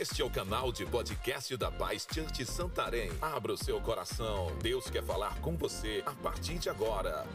[0.00, 3.10] Este é o canal de podcast da Paz Church Santarém.
[3.20, 4.46] Abra o seu coração.
[4.62, 7.26] Deus quer falar com você a partir de agora.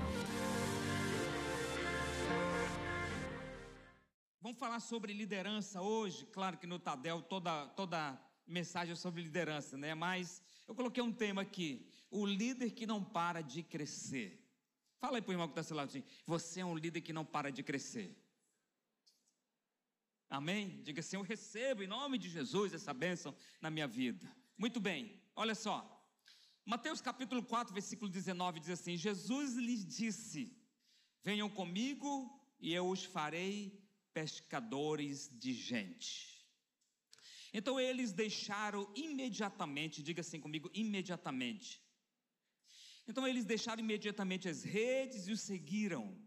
[4.42, 6.26] Vamos falar sobre liderança hoje.
[6.34, 9.94] Claro que no Tadel toda, toda mensagem é sobre liderança, né?
[9.94, 14.44] Mas eu coloquei um tema aqui: o líder que não para de crescer.
[15.00, 17.14] Fala aí para o irmão que está seu lado assim: você é um líder que
[17.14, 18.25] não para de crescer.
[20.30, 20.82] Amém?
[20.84, 24.26] Diga assim: Eu recebo em nome de Jesus essa bênção na minha vida.
[24.58, 25.92] Muito bem, olha só.
[26.66, 30.58] Mateus capítulo 4, versículo 19 diz assim: Jesus lhes disse:
[31.24, 32.12] Venham comigo
[32.60, 33.80] e eu os farei
[34.14, 36.36] pescadores de gente.
[37.54, 41.82] Então eles deixaram imediatamente, diga assim comigo, imediatamente.
[43.08, 46.20] Então eles deixaram imediatamente as redes e o seguiram.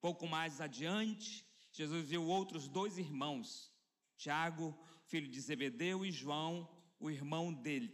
[0.00, 3.68] Pouco mais adiante, Jesus viu outros dois irmãos,
[4.16, 7.92] Tiago, filho de Zebedeu, e João, o irmão dele.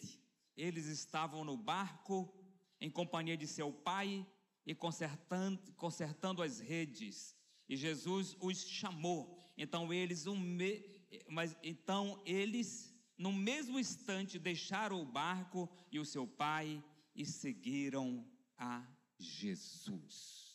[0.54, 2.30] Eles estavam no barco
[2.78, 4.26] em companhia de seu pai
[4.66, 7.34] e consertando, consertando as redes.
[7.66, 9.42] E Jesus os chamou.
[9.56, 10.84] Então eles, um me...
[11.26, 18.28] mas então eles no mesmo instante deixaram o barco e o seu pai e seguiram
[18.58, 18.86] a
[19.18, 20.49] Jesus.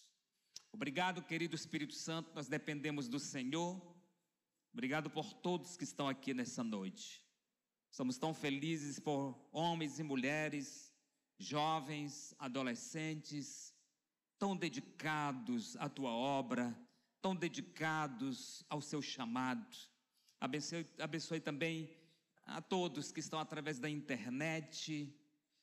[0.76, 3.82] Obrigado, querido Espírito Santo, nós dependemos do Senhor.
[4.74, 7.24] Obrigado por todos que estão aqui nessa noite.
[7.90, 10.94] Somos tão felizes por homens e mulheres,
[11.38, 13.74] jovens, adolescentes,
[14.38, 16.78] tão dedicados à tua obra,
[17.22, 19.78] tão dedicados ao seu chamado.
[20.42, 21.90] Abençoe, abençoe também
[22.46, 25.18] a todos que estão através da internet,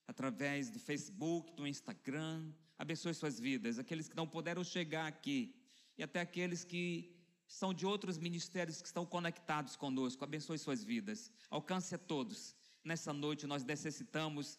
[0.06, 2.50] através do Facebook, do Instagram.
[2.82, 5.54] Abençoe suas vidas, aqueles que não puderam chegar aqui
[5.96, 7.14] e até aqueles que
[7.46, 10.24] são de outros ministérios que estão conectados conosco.
[10.24, 11.30] Abençoe suas vidas.
[11.48, 12.56] Alcance a todos.
[12.82, 14.58] Nessa noite nós necessitamos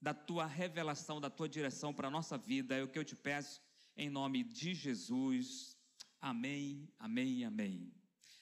[0.00, 2.76] da tua revelação, da tua direção para a nossa vida.
[2.76, 3.60] É o que eu te peço
[3.96, 5.76] em nome de Jesus.
[6.20, 7.92] Amém, amém, amém.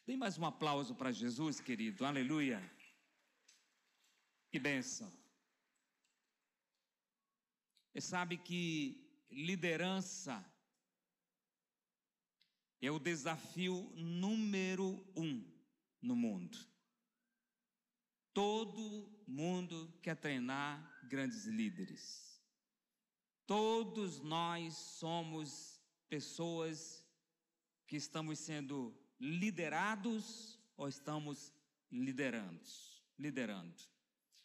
[0.06, 2.04] Dê mais um aplauso para Jesus, querido.
[2.04, 2.62] Aleluia.
[4.50, 5.10] Que bênção.
[7.94, 9.01] E sabe que
[9.32, 10.44] liderança
[12.81, 15.44] é o desafio número um
[16.00, 16.59] no mundo.
[18.34, 22.41] Todo mundo quer treinar grandes líderes.
[23.47, 27.04] Todos nós somos pessoas
[27.87, 31.53] que estamos sendo liderados ou estamos
[31.91, 32.69] liderando.
[33.19, 33.81] Liderando.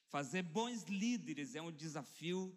[0.09, 2.55] Fazer bons líderes é um desafio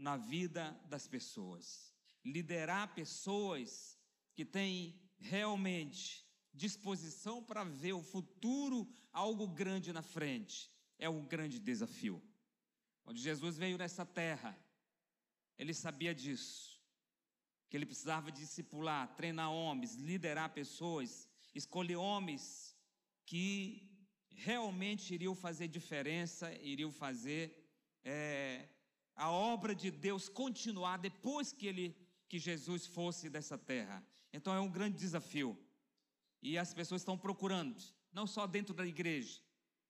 [0.00, 1.94] na vida das pessoas.
[2.24, 3.98] Liderar pessoas
[4.34, 11.58] que têm realmente disposição para ver o futuro, algo grande na frente, é um grande
[11.58, 12.22] desafio.
[13.04, 14.58] Quando Jesus veio nessa terra,
[15.56, 16.80] ele sabia disso,
[17.68, 22.76] que ele precisava discipular, treinar homens, liderar pessoas, escolher homens
[23.24, 23.88] que
[24.30, 27.44] realmente iriam fazer diferença, iriam fazer
[28.02, 28.68] é,
[29.20, 34.02] a obra de Deus continuar depois que ele que Jesus fosse dessa terra.
[34.32, 35.58] Então é um grande desafio.
[36.40, 37.76] E as pessoas estão procurando,
[38.12, 39.38] não só dentro da igreja,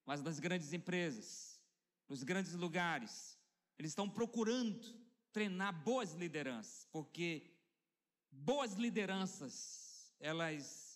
[0.04, 1.62] mas nas grandes empresas,
[2.08, 3.38] nos grandes lugares.
[3.78, 4.98] Eles estão procurando
[5.32, 7.52] treinar boas lideranças, porque
[8.32, 10.90] boas lideranças, elas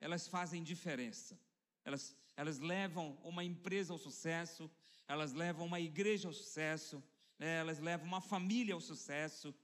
[0.00, 1.38] elas fazem diferença.
[1.84, 4.70] Elas, elas levam uma empresa ao sucesso,
[5.06, 7.02] elas levam uma igreja ao sucesso,
[7.46, 9.54] elas levam uma família ao sucesso.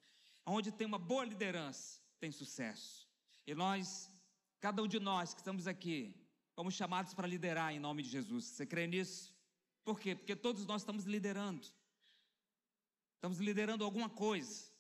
[0.44, 3.08] Onde tem uma boa liderança, tem sucesso.
[3.46, 4.11] E nós,
[4.61, 6.14] cada um de nós que estamos aqui,
[6.55, 8.44] fomos chamados para liderar em nome de Jesus.
[8.46, 9.34] Você crê nisso?
[9.84, 10.14] Por quê?
[10.14, 11.67] Porque todos nós estamos liderando.
[13.14, 14.70] Estamos liderando alguma coisa.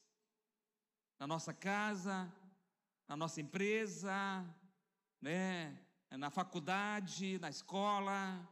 [1.18, 2.32] Na nossa casa,
[3.08, 4.44] na nossa empresa,
[5.20, 5.78] né?
[6.10, 8.48] na faculdade, na escola,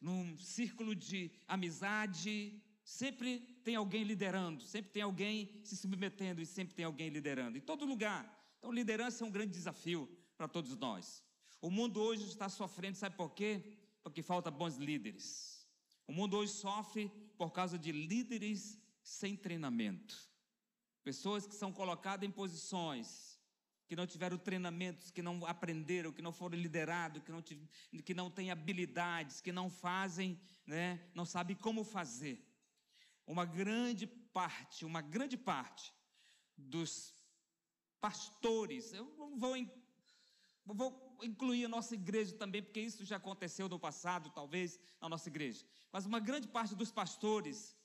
[0.00, 6.72] num círculo de amizade, sempre tem alguém liderando, sempre tem alguém se submetendo e sempre
[6.72, 8.24] tem alguém liderando, em todo lugar.
[8.60, 11.20] Então, liderança é um grande desafio para todos nós.
[11.60, 13.76] O mundo hoje está sofrendo, sabe por quê?
[14.04, 15.66] Porque falta bons líderes.
[16.06, 20.16] O mundo hoje sofre por causa de líderes sem treinamento.
[21.02, 23.36] Pessoas que são colocadas em posições
[23.88, 28.30] que não tiveram treinamentos, que não aprenderam, que não foram liderados, que não, que não
[28.30, 32.40] têm habilidades, que não fazem, né, não sabem como fazer
[33.26, 35.92] uma grande parte, uma grande parte
[36.56, 37.14] dos
[38.00, 39.54] pastores, eu não vou,
[40.64, 45.28] vou incluir a nossa igreja também, porque isso já aconteceu no passado, talvez, na nossa
[45.28, 45.64] igreja.
[45.90, 47.76] Mas uma grande parte dos pastores,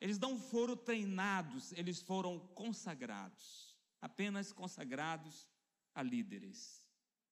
[0.00, 3.76] eles não foram treinados, eles foram consagrados.
[4.00, 5.46] Apenas consagrados
[5.94, 6.82] a líderes.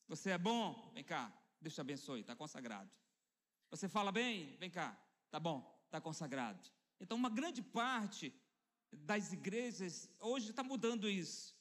[0.06, 0.90] Você é bom?
[0.94, 2.90] Vem cá, Deus te abençoe, está consagrado.
[3.70, 4.56] Você fala bem?
[4.58, 4.96] Vem cá,
[5.30, 6.77] tá bom, está consagrado.
[7.00, 8.34] Então, uma grande parte
[8.92, 11.56] das igrejas hoje está mudando isso,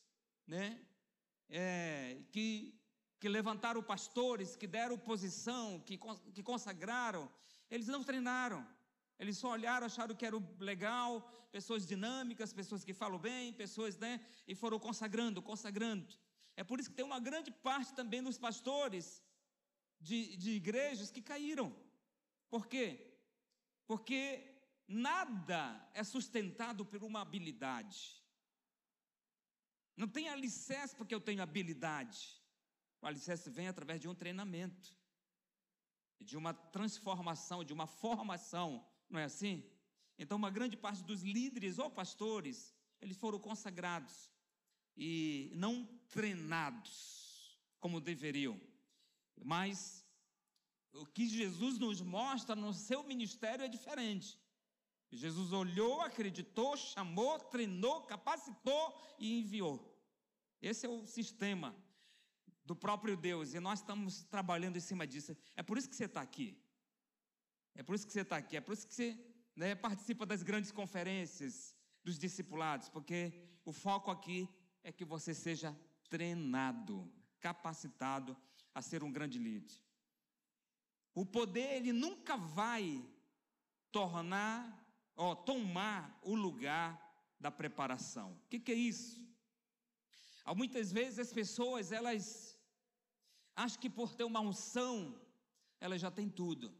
[0.45, 0.79] né?
[1.49, 2.77] É, que,
[3.19, 5.97] que levantaram pastores, que deram posição, que,
[6.33, 7.31] que consagraram,
[7.69, 8.67] eles não treinaram.
[9.19, 14.23] Eles só olharam, acharam que era legal, pessoas dinâmicas, pessoas que falam bem, pessoas, né?
[14.47, 16.07] E foram consagrando, consagrando.
[16.55, 19.23] É por isso que tem uma grande parte também dos pastores
[19.99, 21.75] de, de igrejas que caíram.
[22.49, 23.15] Por quê?
[23.87, 24.56] Porque
[24.87, 28.23] nada é sustentado por uma habilidade.
[29.95, 32.41] Não tem alicerce porque eu tenho habilidade.
[33.01, 34.95] O alicerce vem através de um treinamento,
[36.19, 39.63] de uma transformação, de uma formação, não é assim?
[40.17, 44.31] Então, uma grande parte dos líderes ou pastores, eles foram consagrados
[44.95, 48.59] e não treinados como deveriam.
[49.43, 50.03] Mas
[50.91, 54.39] o que Jesus nos mostra no seu ministério é diferente.
[55.15, 59.95] Jesus olhou, acreditou, chamou, treinou, capacitou e enviou.
[60.61, 61.75] Esse é o sistema
[62.65, 65.35] do próprio Deus e nós estamos trabalhando em cima disso.
[65.55, 66.61] É por isso que você está aqui.
[67.73, 68.57] É por isso que você está aqui.
[68.57, 69.17] É por isso que você
[69.55, 73.33] né, participa das grandes conferências dos discipulados, porque
[73.63, 74.49] o foco aqui
[74.83, 75.77] é que você seja
[76.09, 78.35] treinado, capacitado
[78.73, 79.75] a ser um grande líder.
[81.13, 83.03] O poder ele nunca vai
[83.91, 84.86] tornar
[85.17, 87.03] ó, tomar o lugar
[87.39, 88.31] da preparação.
[88.33, 89.27] O que, que é isso?
[90.45, 92.57] Há muitas vezes as pessoas, elas
[93.55, 95.19] acham que por ter uma unção,
[95.81, 96.73] elas já têm tudo.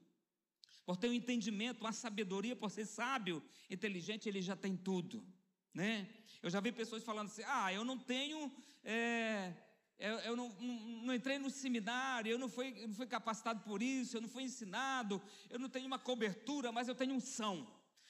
[0.85, 5.25] Por ter um entendimento, uma sabedoria, por ser sábio, inteligente, ele já tem tudo.
[5.73, 6.07] Né?
[6.41, 8.49] Eu já vi pessoas falando assim: ah, eu não tenho.
[8.83, 9.53] É,
[9.99, 10.73] eu, eu não, não,
[11.05, 14.43] não, entrei no seminário, eu não fui, não fui capacitado por isso, eu não fui
[14.43, 17.67] ensinado, eu não tenho uma cobertura, mas eu tenho unção.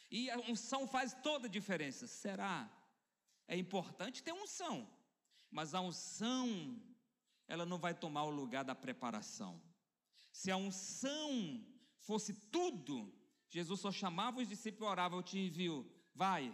[0.10, 2.08] E a unção faz toda a diferença.
[2.08, 2.70] Será?
[3.48, 4.90] É importante ter unção,
[5.50, 6.82] mas a unção,
[7.48, 9.62] ela não vai tomar o lugar da preparação.
[10.32, 11.66] Se a unção
[12.00, 13.14] fosse tudo,
[13.50, 16.54] Jesus só chamava os discípulos e orava, eu te envio, vai,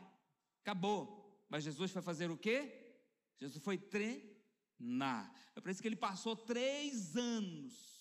[0.61, 1.43] acabou.
[1.49, 2.95] Mas Jesus foi fazer o quê?
[3.37, 5.33] Jesus foi treinar.
[5.55, 7.92] É por isso que ele passou três anos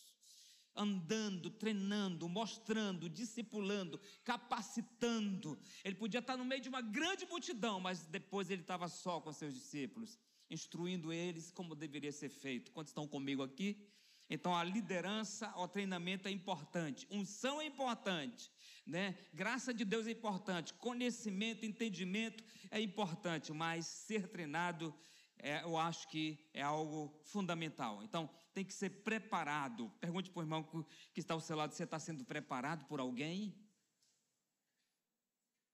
[0.74, 5.58] andando, treinando, mostrando, discipulando, capacitando.
[5.84, 9.32] Ele podia estar no meio de uma grande multidão, mas depois ele estava só com
[9.32, 10.18] seus discípulos,
[10.50, 12.72] instruindo eles como deveria ser feito.
[12.72, 13.86] Quantos estão comigo aqui?
[14.32, 18.50] Então a liderança, o treinamento é importante, unção é importante,
[18.86, 19.14] né?
[19.32, 25.11] Graça de Deus é importante, conhecimento, entendimento é importante, mas ser treinado é,
[25.42, 28.02] eu acho que é algo fundamental.
[28.02, 29.90] Então, tem que ser preparado.
[30.00, 30.62] Pergunte para o irmão
[31.12, 33.54] que está ao seu lado: você está sendo preparado por alguém?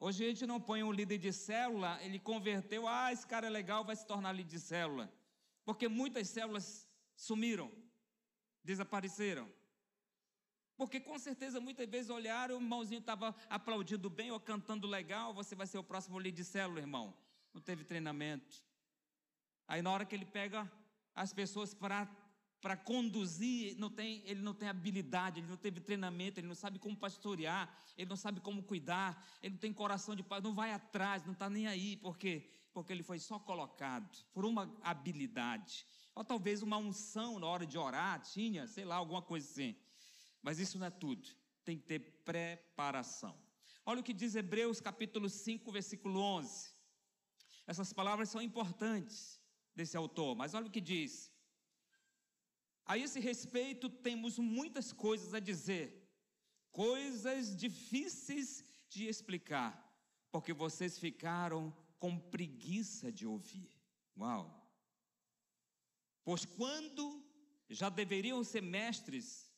[0.00, 3.50] Hoje a gente não põe um líder de célula, ele converteu, ah, esse cara é
[3.50, 5.12] legal, vai se tornar líder de célula.
[5.64, 7.70] Porque muitas células sumiram,
[8.62, 9.52] desapareceram.
[10.76, 15.56] Porque com certeza muitas vezes olharam, o irmãozinho estava aplaudindo bem ou cantando legal, você
[15.56, 17.12] vai ser o próximo líder de célula, irmão.
[17.52, 18.67] Não teve treinamento.
[19.68, 20.68] Aí na hora que ele pega
[21.14, 26.48] as pessoas para conduzir, não tem, ele não tem habilidade, ele não teve treinamento, ele
[26.48, 30.40] não sabe como pastorear, ele não sabe como cuidar, ele não tem coração de pai,
[30.40, 32.48] não vai atrás, não está nem aí, por quê?
[32.72, 37.76] Porque ele foi só colocado por uma habilidade, ou talvez uma unção na hora de
[37.76, 39.76] orar, tinha, sei lá, alguma coisa assim.
[40.42, 41.28] Mas isso não é tudo,
[41.64, 43.36] tem que ter preparação.
[43.84, 46.72] Olha o que diz Hebreus capítulo 5, versículo 11.
[47.66, 49.37] Essas palavras são importantes
[49.78, 51.32] desse autor, mas olha o que diz.
[52.84, 55.86] A esse respeito, temos muitas coisas a dizer,
[56.72, 59.72] coisas difíceis de explicar,
[60.32, 61.62] porque vocês ficaram
[61.98, 63.70] com preguiça de ouvir.
[64.18, 64.44] Uau!
[66.24, 67.24] Pois quando
[67.70, 69.52] já deveriam ser mestres,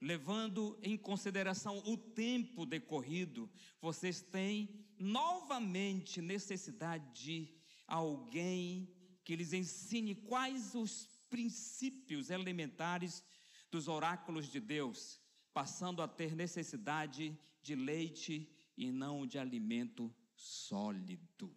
[0.00, 7.54] levando em consideração o tempo decorrido, vocês têm novamente necessidade de
[7.86, 8.97] alguém
[9.28, 13.22] que lhes ensine quais os princípios elementares
[13.70, 15.20] dos oráculos de Deus,
[15.52, 21.54] passando a ter necessidade de leite e não de alimento sólido.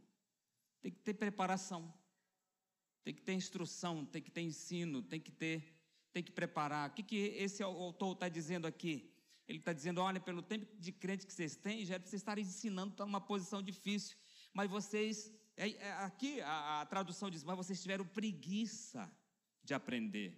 [0.81, 1.93] Tem que ter preparação,
[3.05, 5.77] tem que ter instrução, tem que ter ensino, tem que ter
[6.11, 6.89] tem que preparar.
[6.89, 9.09] O que, que esse autor está dizendo aqui?
[9.47, 12.21] Ele está dizendo: olha, pelo tempo de crente que vocês têm, já é para vocês
[12.21, 14.17] estarem ensinando, está numa posição difícil.
[14.53, 15.31] Mas vocês,
[16.05, 19.11] aqui a, a tradução diz: mas vocês tiveram preguiça
[19.63, 20.37] de aprender.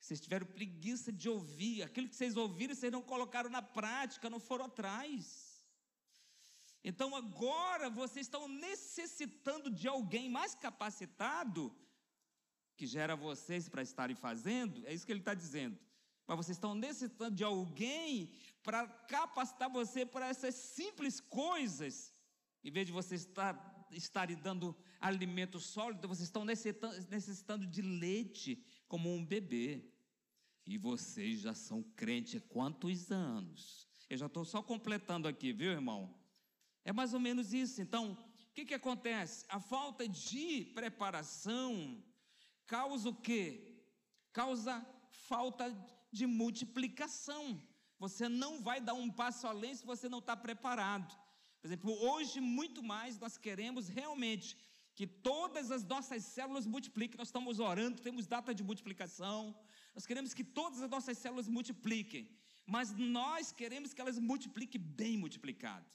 [0.00, 1.82] Vocês tiveram preguiça de ouvir.
[1.82, 5.50] Aquilo que vocês ouviram, vocês não colocaram na prática, não foram atrás.
[6.82, 11.74] Então agora vocês estão necessitando de alguém mais capacitado,
[12.76, 15.78] que gera vocês para estarem fazendo, é isso que ele está dizendo.
[16.26, 22.12] Mas vocês estão necessitando de alguém para capacitar você para essas simples coisas,
[22.62, 29.12] em vez de vocês estar, estarem dando alimento sólido, vocês estão necessitando, de leite como
[29.12, 29.84] um bebê.
[30.66, 33.88] E vocês já são crentes há quantos anos?
[34.08, 36.14] Eu já estou só completando aqui, viu, irmão?
[36.84, 37.80] É mais ou menos isso.
[37.80, 39.44] Então, o que, que acontece?
[39.48, 42.04] A falta de preparação
[42.66, 43.82] causa o quê?
[44.32, 45.74] Causa falta
[46.12, 47.60] de multiplicação.
[47.98, 51.16] Você não vai dar um passo além se você não está preparado.
[51.60, 54.56] Por exemplo, hoje, muito mais, nós queremos realmente
[54.94, 57.18] que todas as nossas células multipliquem.
[57.18, 59.56] Nós estamos orando, temos data de multiplicação.
[59.94, 62.30] Nós queremos que todas as nossas células multipliquem.
[62.66, 65.86] Mas nós queremos que elas multipliquem bem multiplicado.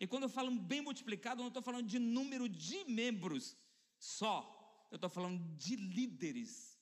[0.00, 3.56] E quando eu falo bem multiplicado, eu não estou falando de número de membros
[3.98, 4.86] só.
[4.90, 6.78] Eu estou falando de líderes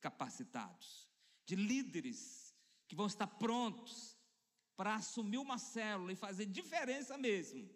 [0.00, 1.08] capacitados,
[1.46, 2.54] de líderes
[2.86, 4.17] que vão estar prontos
[4.78, 7.68] para assumir uma célula e fazer diferença mesmo.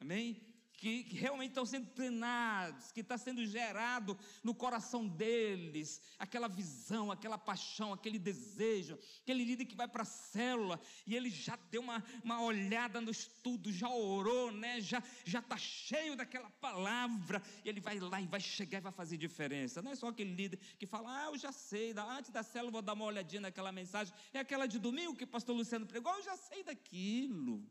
[0.00, 0.47] Amém?
[0.78, 7.36] Que, realmente estão sendo treinados, que está sendo gerado no coração deles, aquela visão, aquela
[7.36, 12.02] paixão, aquele desejo, aquele líder que vai para a célula e ele já deu uma,
[12.22, 14.80] uma olhada no estudo, já orou, né?
[14.80, 19.16] já está cheio daquela palavra, e ele vai lá e vai chegar e vai fazer
[19.16, 19.82] diferença.
[19.82, 22.82] Não é só aquele líder que fala, ah, eu já sei, antes da célula vou
[22.82, 26.22] dar uma olhadinha naquela mensagem, é aquela de domingo que o pastor Luciano pregou, eu
[26.22, 27.66] já sei daquilo.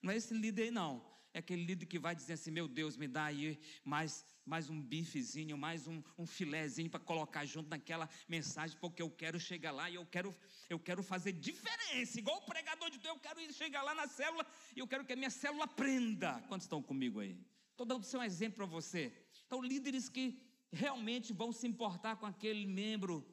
[0.00, 2.96] Não é esse líder aí, não é aquele líder que vai dizer assim: meu Deus,
[2.96, 8.08] me dá aí mais, mais um bifezinho, mais um, um filézinho para colocar junto naquela
[8.28, 10.34] mensagem, porque eu quero chegar lá e eu quero,
[10.70, 14.46] eu quero fazer diferença, igual o pregador de Deus, eu quero chegar lá na célula
[14.76, 16.40] e eu quero que a minha célula aprenda.
[16.46, 17.36] Quantos estão comigo aí?
[17.72, 19.12] Estou dando um exemplo para você.
[19.44, 23.26] Então, líderes que realmente vão se importar com aquele membro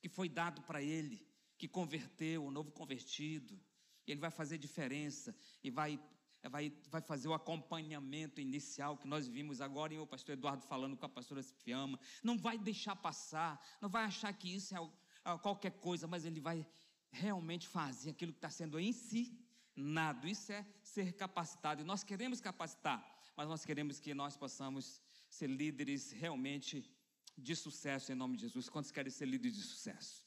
[0.00, 1.26] que foi dado para ele,
[1.58, 3.60] que converteu, o novo convertido.
[4.06, 6.00] Ele vai fazer diferença e vai
[6.48, 10.96] vai, vai fazer o acompanhamento inicial que nós vimos agora e o pastor Eduardo falando
[10.96, 11.98] com a pastora Fiamma.
[12.22, 14.80] Não vai deixar passar, não vai achar que isso é,
[15.24, 16.66] é qualquer coisa, mas ele vai
[17.10, 20.26] realmente fazer aquilo que está sendo ensinado.
[20.26, 21.82] Isso é ser capacitado.
[21.82, 23.04] E nós queremos capacitar,
[23.36, 26.90] mas nós queremos que nós possamos ser líderes realmente
[27.36, 28.68] de sucesso em nome de Jesus.
[28.68, 30.24] Quantos querem ser líderes de sucesso?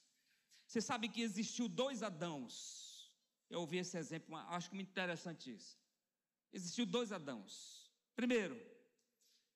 [0.68, 3.12] Você sabe que existiu dois Adãos.
[3.50, 5.79] Eu ouvi esse exemplo, acho muito interessante isso.
[6.52, 7.92] Existiu dois Adãos.
[8.16, 8.60] Primeiro,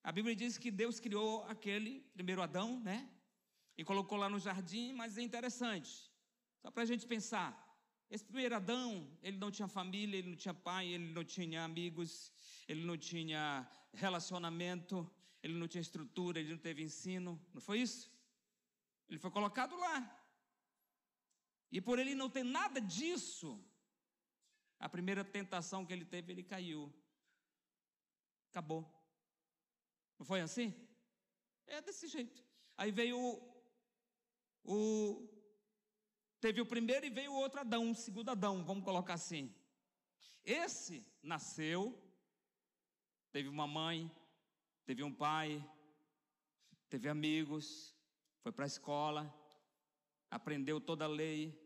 [0.02, 3.10] a Bíblia diz que Deus criou aquele primeiro Adão, né?
[3.76, 6.10] E colocou lá no jardim, mas é interessante.
[6.62, 7.60] Só para a gente pensar.
[8.10, 12.32] Esse primeiro Adão, ele não tinha família, ele não tinha pai, ele não tinha amigos,
[12.68, 15.10] ele não tinha relacionamento,
[15.42, 17.40] ele não tinha estrutura, ele não teve ensino.
[17.52, 18.12] Não foi isso?
[19.08, 19.98] Ele foi colocado lá.
[21.72, 23.58] E por ele não ter nada disso,
[24.84, 26.92] a primeira tentação que ele teve, ele caiu.
[28.50, 28.82] Acabou.
[30.18, 30.74] Não foi assim?
[31.66, 32.44] É desse jeito.
[32.76, 33.64] Aí veio o,
[34.62, 35.28] o
[36.38, 39.50] teve o primeiro e veio o outro Adão, o segundo Adão, vamos colocar assim.
[40.44, 41.98] Esse nasceu,
[43.32, 44.14] teve uma mãe,
[44.84, 45.66] teve um pai,
[46.90, 47.96] teve amigos,
[48.42, 49.34] foi para a escola,
[50.30, 51.58] aprendeu toda a lei,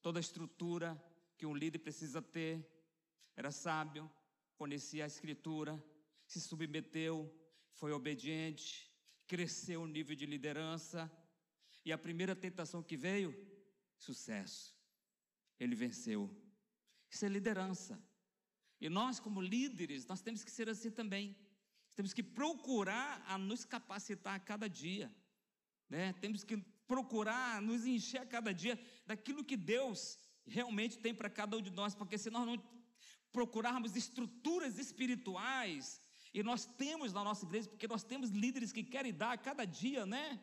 [0.00, 0.96] toda a estrutura,
[1.38, 2.68] que um líder precisa ter.
[3.36, 4.10] Era sábio,
[4.56, 5.82] conhecia a Escritura,
[6.26, 7.32] se submeteu,
[7.72, 8.92] foi obediente,
[9.26, 11.10] cresceu o nível de liderança.
[11.84, 13.32] E a primeira tentação que veio,
[13.96, 14.76] sucesso.
[15.58, 16.28] Ele venceu.
[17.08, 18.02] Isso é liderança.
[18.80, 21.36] E nós, como líderes, nós temos que ser assim também.
[21.94, 25.12] Temos que procurar a nos capacitar a cada dia.
[25.88, 26.12] Né?
[26.14, 30.18] Temos que procurar nos encher a cada dia daquilo que Deus
[30.48, 32.56] realmente tem para cada um de nós, porque se nós não
[33.32, 36.00] procurarmos estruturas espirituais,
[36.32, 39.64] e nós temos na nossa igreja, porque nós temos líderes que querem dar a cada
[39.64, 40.40] dia, né?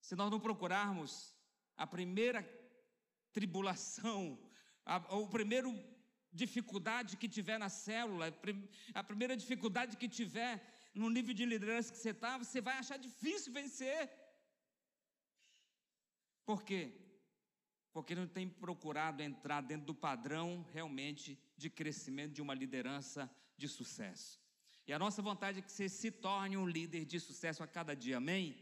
[0.00, 1.36] Se nós não procurarmos
[1.76, 2.42] a primeira
[3.32, 4.38] tribulação,
[4.84, 5.70] a, o primeiro
[6.32, 8.28] dificuldade que tiver na célula,
[8.94, 10.54] a primeira dificuldade que tiver
[10.94, 14.10] no nível de liderança que você está, você vai achar difícil vencer.
[16.44, 16.82] Por quê?
[17.92, 23.68] Porque não tem procurado entrar dentro do padrão realmente de crescimento de uma liderança de
[23.68, 24.40] sucesso.
[24.86, 27.94] E a nossa vontade é que você se torne um líder de sucesso a cada
[27.94, 28.56] dia, amém?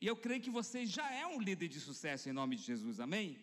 [0.00, 3.00] E eu creio que você já é um líder de sucesso em nome de Jesus,
[3.00, 3.38] amém?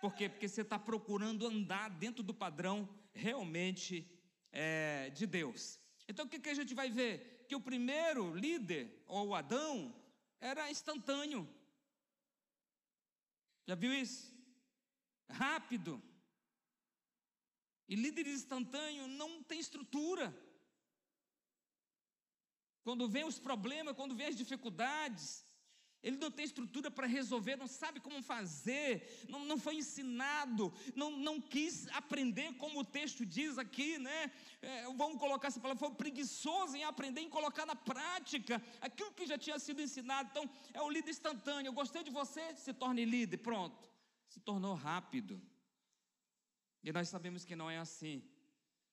[0.00, 0.28] Por quê?
[0.28, 4.08] Porque você está procurando andar dentro do padrão realmente
[4.52, 5.80] é, de Deus.
[6.06, 7.44] Então o que, que a gente vai ver?
[7.48, 9.94] Que o primeiro líder, ou Adão,
[10.40, 11.48] era instantâneo.
[13.66, 14.37] Já viu isso?
[15.28, 16.02] Rápido.
[17.88, 20.36] E líder instantâneo não tem estrutura.
[22.82, 25.44] Quando vem os problemas, quando vem as dificuldades,
[26.02, 31.10] ele não tem estrutura para resolver, não sabe como fazer, não, não foi ensinado, não,
[31.10, 34.30] não quis aprender, como o texto diz aqui, né?
[34.62, 39.26] É, vamos colocar essa palavra, foi preguiçoso em aprender, em colocar na prática aquilo que
[39.26, 40.28] já tinha sido ensinado.
[40.30, 41.68] Então, é o líder instantâneo.
[41.68, 43.87] Eu gostei de você, se torne líder, pronto.
[44.28, 45.40] Se tornou rápido.
[46.82, 48.22] E nós sabemos que não é assim.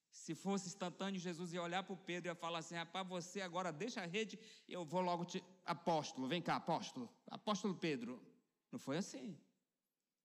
[0.09, 3.41] Se fosse instantâneo, Jesus ia olhar para o Pedro e ia falar assim: rapaz, você
[3.41, 5.43] agora deixa a rede, eu vou logo te.
[5.65, 7.09] Apóstolo, vem cá, apóstolo.
[7.29, 8.21] Apóstolo Pedro.
[8.71, 9.37] Não foi assim.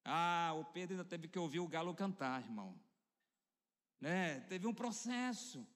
[0.04, 2.80] Ah, o Pedro ainda teve que ouvir o galo cantar, irmão.
[4.00, 4.40] Né?
[4.40, 5.66] Teve um processo.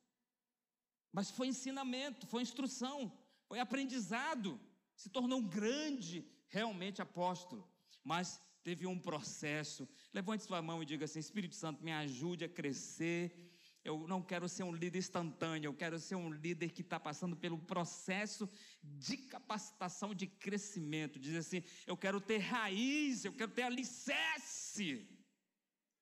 [1.12, 3.12] Mas foi ensinamento, foi instrução,
[3.46, 4.60] foi aprendizado.
[4.96, 7.68] Se tornou um grande, realmente, apóstolo.
[8.02, 9.88] Mas teve um processo.
[10.12, 14.48] Levante sua mão e diga assim: Espírito Santo, me ajude a crescer eu não quero
[14.48, 18.48] ser um líder instantâneo, eu quero ser um líder que está passando pelo processo
[18.82, 21.18] de capacitação, de crescimento.
[21.18, 25.06] Diz assim: eu quero ter raiz, eu quero ter alicerce.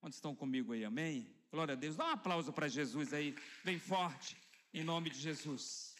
[0.00, 1.34] Quantos estão comigo aí, amém?
[1.50, 1.96] Glória a Deus.
[1.96, 4.36] Dá um aplauso para Jesus aí, bem forte,
[4.72, 5.96] em nome de Jesus.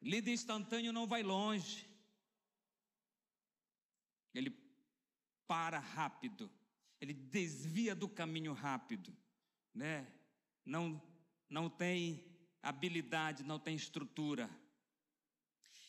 [0.00, 1.87] Líder instantâneo não vai longe,
[4.38, 4.56] ele
[5.46, 6.50] para rápido
[7.00, 9.16] ele desvia do caminho rápido,
[9.74, 10.06] né?
[10.64, 11.00] Não,
[11.48, 12.24] não tem
[12.62, 14.50] habilidade, não tem estrutura.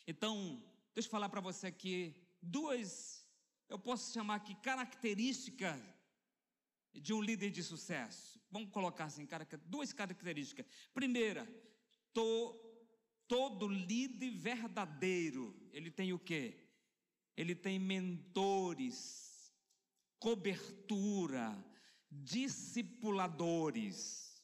[0.07, 3.27] Então, deixa eu falar para você aqui duas,
[3.67, 5.81] eu posso chamar aqui características
[6.93, 8.39] de um líder de sucesso.
[8.51, 9.27] Vamos colocar assim,
[9.65, 10.65] duas características.
[10.93, 11.47] Primeira,
[12.13, 12.55] to,
[13.27, 16.68] todo líder verdadeiro, ele tem o quê?
[17.35, 19.29] Ele tem mentores
[20.19, 21.57] cobertura,
[22.11, 24.43] discipuladores.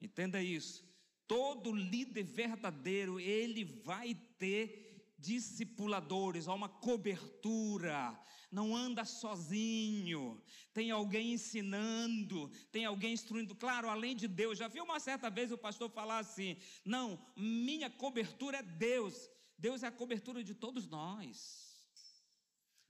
[0.00, 0.88] Entenda isso.
[1.26, 8.18] Todo líder verdadeiro, ele vai ter discipuladores, há uma cobertura,
[8.50, 10.42] não anda sozinho,
[10.72, 13.54] tem alguém ensinando, tem alguém instruindo.
[13.54, 17.88] Claro, além de Deus, já viu uma certa vez o pastor falar assim: não, minha
[17.90, 21.69] cobertura é Deus, Deus é a cobertura de todos nós.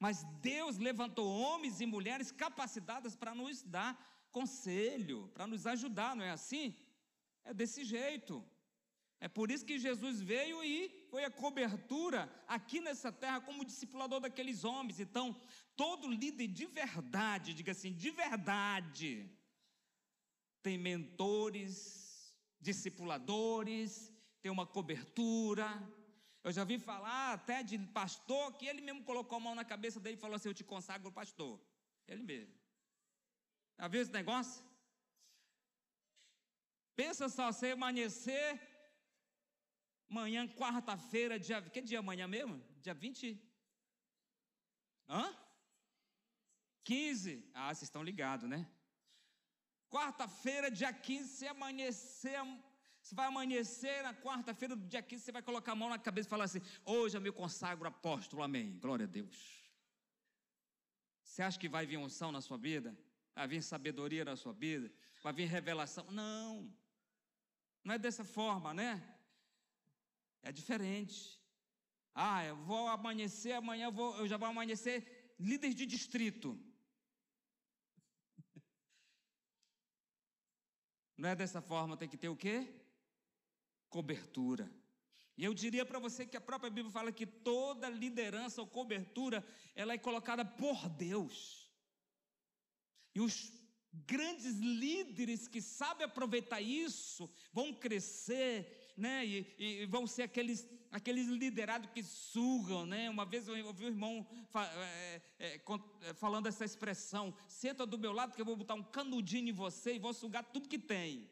[0.04, 3.92] Mas Deus levantou homens e mulheres capacitadas para nos dar
[4.32, 6.74] conselho, para nos ajudar, não é assim?
[7.44, 8.42] É desse jeito.
[9.20, 14.20] É por isso que Jesus veio e foi a cobertura aqui nessa terra como discipulador
[14.20, 14.98] daqueles homens.
[14.98, 15.38] Então,
[15.76, 19.30] todo líder de verdade, diga assim, de verdade,
[20.62, 24.10] tem mentores, discipuladores,
[24.40, 25.66] tem uma cobertura,
[26.42, 30.00] eu já vi falar até de pastor que ele mesmo colocou a mão na cabeça
[30.00, 31.60] dele e falou assim: Eu te consagro pastor.
[32.08, 32.54] Ele mesmo.
[33.78, 34.64] Já viu esse negócio?
[36.96, 38.60] Pensa só, você amanhecer
[40.08, 41.60] manhã, quarta-feira, dia.
[41.62, 42.56] Que dia amanhã mesmo?
[42.80, 43.38] Dia 20?
[45.08, 45.24] Hã?
[46.84, 47.50] 15.
[47.54, 48.60] Ah, vocês estão ligados, né?
[49.90, 52.36] Quarta-feira, dia 15, você amanhecer
[53.10, 56.28] você vai amanhecer na quarta-feira do dia 15, você vai colocar a mão na cabeça
[56.28, 58.78] e falar assim: Hoje eu me consagro apóstolo, amém.
[58.78, 59.36] Glória a Deus.
[61.24, 62.96] Você acha que vai vir unção na sua vida?
[63.34, 64.92] Vai vir sabedoria na sua vida?
[65.24, 66.08] Vai vir revelação?
[66.12, 66.72] Não.
[67.82, 69.02] Não é dessa forma, né?
[70.40, 71.42] É diferente.
[72.14, 76.56] Ah, eu vou amanhecer, amanhã eu, vou, eu já vou amanhecer líder de distrito.
[81.18, 82.79] Não é dessa forma, tem que ter o quê?
[83.90, 84.70] Cobertura.
[85.36, 89.44] E eu diria para você que a própria Bíblia fala que toda liderança ou cobertura,
[89.74, 91.70] ela é colocada por Deus.
[93.14, 93.52] E os
[93.92, 99.26] grandes líderes que sabem aproveitar isso vão crescer, né?
[99.26, 103.10] E, e vão ser aqueles, aqueles liderados que sugam, né?
[103.10, 105.60] Uma vez eu ouvi um irmão é, é,
[106.02, 109.52] é, falando essa expressão: senta do meu lado que eu vou botar um canudinho em
[109.52, 111.28] você e vou sugar tudo que tem.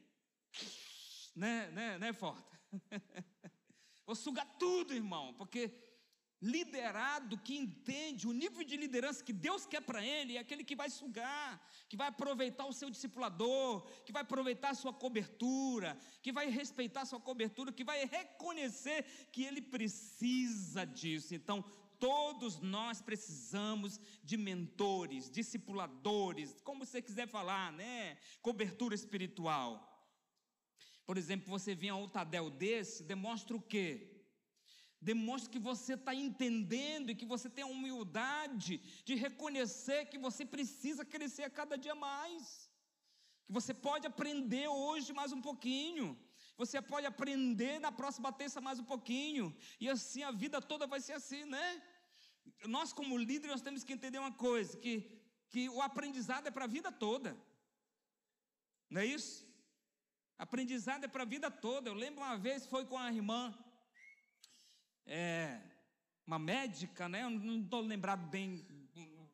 [1.38, 2.60] Né, né, né, Forta?
[4.04, 5.72] Vou sugar tudo, irmão, porque
[6.42, 10.74] liderado que entende o nível de liderança que Deus quer para ele, é aquele que
[10.74, 16.32] vai sugar, que vai aproveitar o seu discipulador, que vai aproveitar a sua cobertura, que
[16.32, 21.36] vai respeitar a sua cobertura, que vai reconhecer que ele precisa disso.
[21.36, 21.64] Então,
[22.00, 28.16] todos nós precisamos de mentores, discipuladores, como você quiser falar, né?
[28.42, 29.97] Cobertura espiritual.
[31.08, 33.86] Por exemplo, você vir a um Tadel desse, demonstra o quê?
[35.00, 40.44] Demonstre que você está entendendo e que você tem a humildade de reconhecer que você
[40.44, 42.70] precisa crescer a cada dia mais.
[43.46, 46.06] Que você pode aprender hoje mais um pouquinho.
[46.58, 49.56] Você pode aprender na próxima terça mais um pouquinho.
[49.80, 51.82] E assim a vida toda vai ser assim, né?
[52.66, 54.94] Nós, como líderes, nós temos que entender uma coisa: que,
[55.48, 57.34] que o aprendizado é para a vida toda.
[58.90, 59.47] Não é isso?
[60.38, 61.90] Aprendizado é para a vida toda.
[61.90, 63.52] Eu lembro uma vez, foi com a irmã
[65.04, 65.60] é,
[66.24, 67.24] uma médica, né?
[67.24, 68.64] Eu não estou lembrado bem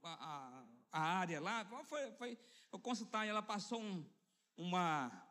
[0.02, 1.62] a, a, a, área lá.
[1.84, 2.38] Foi, foi,
[2.72, 4.08] eu consultar e ela passou um,
[4.56, 5.28] uma,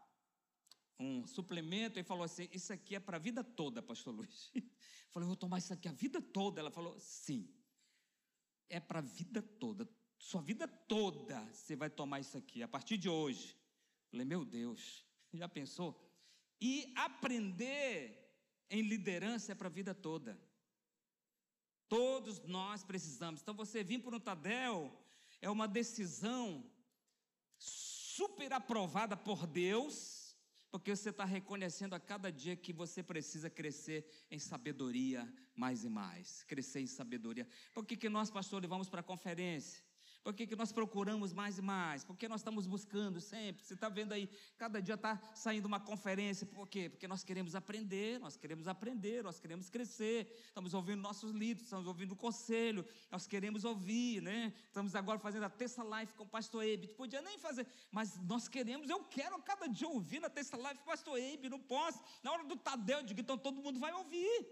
[0.99, 4.51] um suplemento e falou assim: Isso aqui é para a vida toda, Pastor Luiz.
[4.55, 6.59] Eu falei: Vou tomar isso aqui a vida toda.
[6.59, 7.47] Ela falou: Sim,
[8.69, 9.89] é para a vida toda.
[10.19, 13.49] Sua vida toda você vai tomar isso aqui, a partir de hoje.
[13.51, 15.05] Eu falei: Meu Deus,
[15.37, 15.99] já pensou?
[16.59, 18.23] E aprender
[18.69, 20.39] em liderança é para a vida toda.
[21.87, 23.41] Todos nós precisamos.
[23.41, 24.91] Então, você vir para um Tadel
[25.41, 26.65] é uma decisão
[27.57, 30.35] super aprovada por Deus,
[30.71, 35.89] porque você está reconhecendo a cada dia que você precisa crescer em sabedoria mais e
[35.89, 36.43] mais.
[36.43, 37.47] Crescer em sabedoria.
[37.73, 39.83] Por que, que nós, pastores, vamos para a conferência?
[40.23, 42.05] Por que, que nós procuramos mais e mais?
[42.05, 43.61] Por que nós estamos buscando sempre?
[43.61, 46.47] Você está vendo aí, cada dia está saindo uma conferência.
[46.47, 46.89] Por quê?
[46.89, 50.33] Porque nós queremos aprender, nós queremos aprender, nós queremos crescer.
[50.45, 54.53] Estamos ouvindo nossos líderes, estamos ouvindo o conselho, nós queremos ouvir, né?
[54.65, 56.87] Estamos agora fazendo a terça live com o pastor Ebe.
[56.87, 61.19] Podia nem fazer, mas nós queremos, eu quero cada dia ouvir na terça o pastor
[61.19, 62.01] Ebe, não posso.
[62.23, 64.47] Na hora do Tadeu, eu digo, então todo mundo vai ouvir.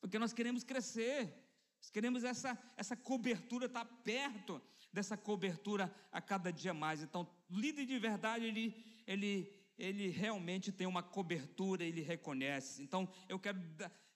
[0.00, 1.32] Porque nós queremos crescer.
[1.78, 4.60] Nós queremos essa, essa cobertura estar tá perto
[4.96, 7.02] dessa cobertura a cada dia mais.
[7.02, 8.74] Então, líder de verdade, ele,
[9.06, 12.82] ele, ele realmente tem uma cobertura, ele reconhece.
[12.82, 13.60] Então, eu quero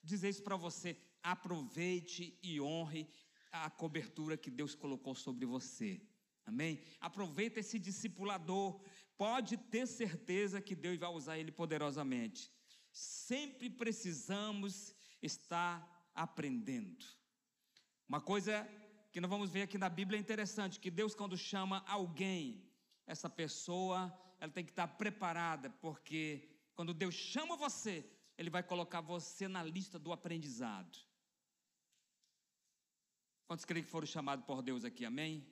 [0.02, 3.06] dizer isso para você: aproveite e honre
[3.52, 6.00] a cobertura que Deus colocou sobre você.
[6.46, 6.80] Amém?
[6.98, 8.80] Aproveita esse discipulador.
[9.18, 12.50] Pode ter certeza que Deus vai usar ele poderosamente.
[12.90, 17.04] Sempre precisamos estar aprendendo.
[18.08, 18.66] Uma coisa
[19.12, 22.64] que nós vamos ver aqui na Bíblia é interessante, que Deus quando chama alguém,
[23.06, 29.00] essa pessoa, ela tem que estar preparada, porque quando Deus chama você, ele vai colocar
[29.00, 30.98] você na lista do aprendizado.
[33.46, 35.04] Quantos creem que foram chamados por Deus aqui?
[35.04, 35.44] Amém?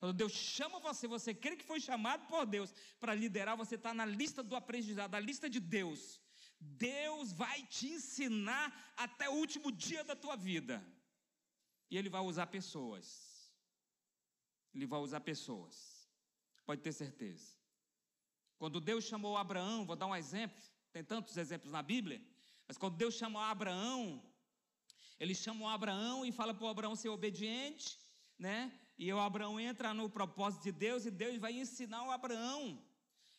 [0.00, 3.94] Quando Deus chama você, você crê que foi chamado por Deus para liderar, você está
[3.94, 6.20] na lista do aprendizado, na lista de Deus.
[6.58, 10.84] Deus vai te ensinar até o último dia da tua vida.
[11.90, 13.52] E ele vai usar pessoas.
[14.74, 16.08] Ele vai usar pessoas.
[16.64, 17.56] Pode ter certeza.
[18.58, 22.22] Quando Deus chamou Abraão, vou dar um exemplo, tem tantos exemplos na Bíblia,
[22.68, 24.22] mas quando Deus chamou Abraão,
[25.18, 27.98] ele chamou Abraão e fala para o Abraão ser obediente,
[28.38, 28.72] né?
[28.96, 32.82] E o Abraão entra no propósito de Deus e Deus vai ensinar o Abraão.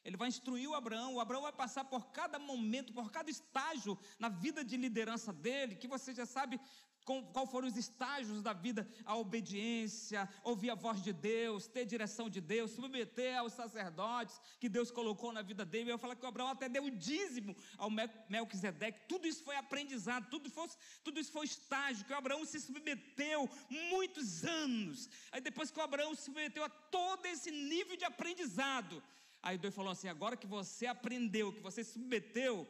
[0.03, 1.15] Ele vai instruir o Abraão.
[1.15, 5.75] O Abraão vai passar por cada momento, por cada estágio na vida de liderança dele,
[5.75, 6.59] que você já sabe
[7.05, 12.29] qual foram os estágios da vida, a obediência, ouvir a voz de Deus, ter direção
[12.29, 15.91] de Deus, submeter aos sacerdotes que Deus colocou na vida dele.
[15.91, 17.89] Eu falo que o Abraão até deu o dízimo ao
[18.29, 19.07] Melquisedeque.
[19.07, 20.67] Tudo isso foi aprendizado, tudo, foi,
[21.03, 23.49] tudo isso foi estágio, que Abraão se submeteu
[23.89, 25.09] muitos anos.
[25.31, 29.01] Aí depois que Abraão se submeteu a todo esse nível de aprendizado,
[29.41, 32.67] aí Deus falou assim: agora que você aprendeu, que você se submeteu,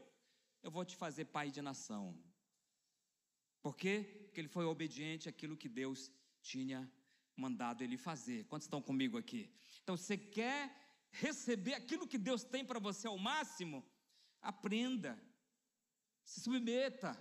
[0.63, 2.17] eu vou te fazer pai de nação.
[3.62, 4.21] Por quê?
[4.32, 6.10] Porque ele foi obediente àquilo que Deus
[6.41, 6.89] tinha
[7.36, 8.46] mandado ele fazer.
[8.46, 9.54] Quantos estão comigo aqui?
[9.84, 10.74] Então, você quer
[11.10, 13.86] receber aquilo que Deus tem para você ao máximo?
[14.41, 15.22] Aprenda,
[16.24, 17.12] se submeta,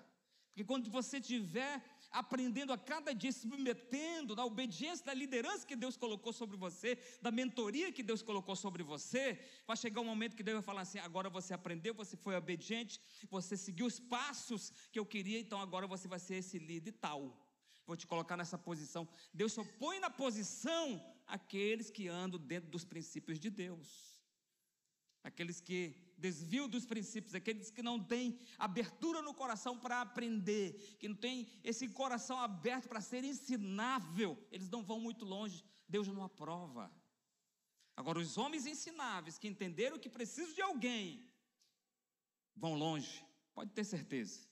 [0.50, 5.76] porque quando você tiver aprendendo a cada dia, se submetendo na obediência da liderança que
[5.76, 10.36] Deus colocou sobre você, da mentoria que Deus colocou sobre você, vai chegar um momento
[10.36, 14.72] que Deus vai falar assim: agora você aprendeu, você foi obediente, você seguiu os passos
[14.90, 17.36] que eu queria, então agora você vai ser esse líder tal.
[17.86, 19.08] Vou te colocar nessa posição.
[19.32, 24.10] Deus só põe na posição aqueles que andam dentro dos princípios de Deus.
[25.22, 31.08] Aqueles que desvio dos princípios, aqueles que não têm abertura no coração para aprender, que
[31.08, 35.64] não têm esse coração aberto para ser ensinável, eles não vão muito longe.
[35.88, 36.92] Deus não aprova.
[37.96, 41.28] Agora, os homens ensináveis que entenderam que precisam de alguém,
[42.54, 44.48] vão longe, pode ter certeza.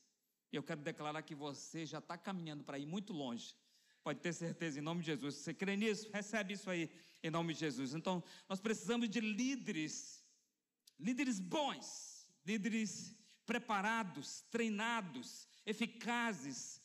[0.52, 3.54] Eu quero declarar que você já está caminhando para ir muito longe.
[4.02, 5.34] Pode ter certeza, em nome de Jesus.
[5.36, 6.08] Você crê nisso?
[6.12, 6.90] Recebe isso aí,
[7.22, 7.94] em nome de Jesus.
[7.94, 10.17] Então, nós precisamos de líderes,
[10.98, 13.14] líderes bons, líderes
[13.46, 16.80] preparados, treinados, eficazes,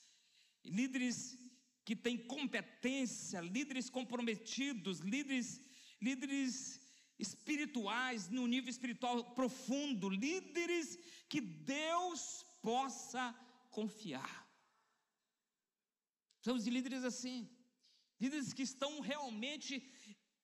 [0.64, 1.38] líderes
[1.84, 5.62] que têm competência, líderes comprometidos, líderes,
[6.02, 6.80] líderes
[7.20, 10.98] espirituais, no nível espiritual profundo, líderes
[11.28, 13.34] que Deus possa
[13.70, 14.44] confiar.
[16.36, 17.50] Precisamos de líderes assim,
[18.20, 19.82] líderes que estão realmente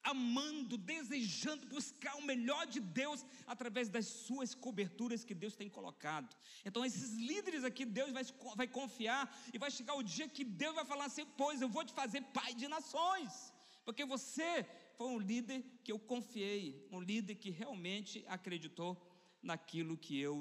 [0.10, 6.36] amando, desejando buscar o melhor de Deus através das suas coberturas que Deus tem colocado.
[6.66, 8.24] Então, esses líderes aqui, Deus vai,
[8.56, 11.86] vai confiar e vai chegar o dia que Deus vai falar assim: Pois eu vou
[11.86, 13.54] te fazer pai de nações,
[13.86, 14.66] porque você
[14.98, 18.92] foi um líder que eu confiei, um líder que realmente acreditou
[19.42, 20.36] naquilo que eu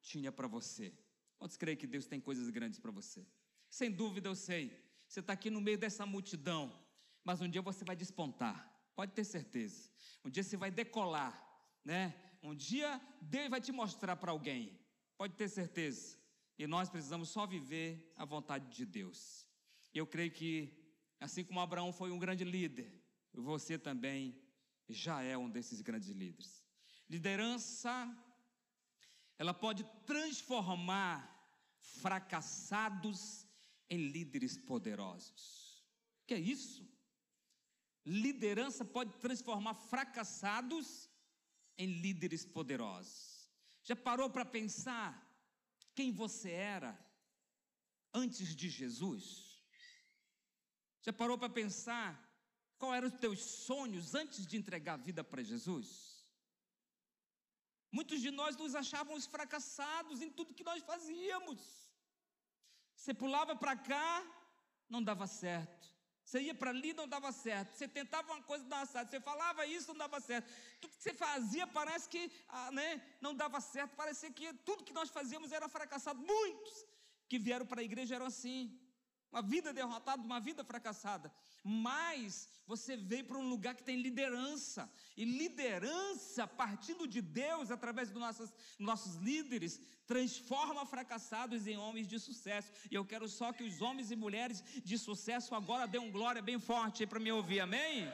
[0.00, 0.92] tinha para você.
[1.38, 3.26] Quantos creem que Deus tem coisas grandes para você?
[3.68, 4.76] Sem dúvida eu sei.
[5.06, 6.72] Você está aqui no meio dessa multidão,
[7.24, 8.69] mas um dia você vai despontar.
[8.94, 9.90] Pode ter certeza.
[10.24, 11.34] Um dia você vai decolar,
[11.84, 12.14] né?
[12.42, 14.78] Um dia Deus vai te mostrar para alguém.
[15.16, 16.18] Pode ter certeza.
[16.58, 19.48] E nós precisamos só viver a vontade de Deus.
[19.94, 20.72] Eu creio que,
[21.18, 22.92] assim como Abraão foi um grande líder,
[23.32, 24.38] você também
[24.88, 26.64] já é um desses grandes líderes.
[27.08, 28.14] Liderança
[29.38, 31.26] ela pode transformar
[31.80, 33.46] fracassados
[33.88, 35.82] em líderes poderosos.
[36.26, 36.86] Que é isso?
[38.04, 41.08] Liderança pode transformar fracassados
[41.76, 43.50] em líderes poderosos.
[43.82, 45.26] Já parou para pensar
[45.94, 46.98] quem você era
[48.12, 49.62] antes de Jesus?
[51.02, 52.28] Já parou para pensar
[52.78, 56.26] qual eram os teus sonhos antes de entregar a vida para Jesus?
[57.92, 61.90] Muitos de nós nos achávamos fracassados em tudo que nós fazíamos.
[62.94, 64.24] Você pulava para cá,
[64.88, 65.89] não dava certo.
[66.30, 67.74] Você ia para ali, não dava certo.
[67.74, 69.10] Você tentava uma coisa, não dava certo.
[69.10, 70.48] Você falava isso, não dava certo.
[70.80, 73.96] Tudo que você fazia parece que ah, né, não dava certo.
[73.96, 76.20] Parecia que tudo que nós fazíamos era fracassado.
[76.20, 76.86] Muitos
[77.28, 78.78] que vieram para a igreja eram assim.
[79.32, 81.32] Uma vida derrotada, uma vida fracassada.
[81.62, 84.90] Mas você veio para um lugar que tem liderança.
[85.16, 92.18] E liderança, partindo de Deus, através dos nossos, nossos líderes, transforma fracassados em homens de
[92.18, 92.72] sucesso.
[92.90, 96.58] E eu quero só que os homens e mulheres de sucesso agora dêem glória bem
[96.58, 98.12] forte para me ouvir, amém?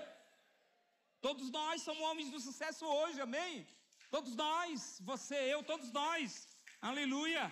[1.21, 3.67] Todos nós somos homens de sucesso hoje, amém?
[4.11, 6.47] Todos nós, você, eu, todos nós,
[6.81, 7.51] aleluia.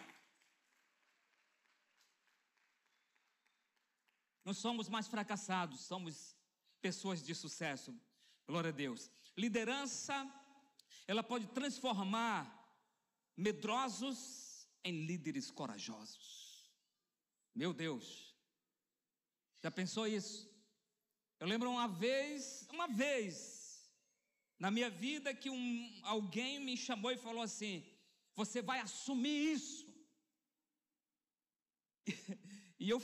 [4.44, 6.37] Não somos mais fracassados, somos
[6.80, 7.98] pessoas de sucesso.
[8.46, 9.11] Glória a Deus.
[9.37, 10.14] Liderança,
[11.07, 12.37] ela pode transformar
[13.37, 16.70] medrosos em líderes corajosos.
[17.54, 18.35] Meu Deus.
[19.62, 20.52] Já pensou isso?
[21.40, 23.90] Eu lembro uma vez, uma vez
[24.59, 27.83] na minha vida que um, alguém me chamou e falou assim:
[28.35, 29.87] "Você vai assumir isso".
[32.78, 33.00] e eu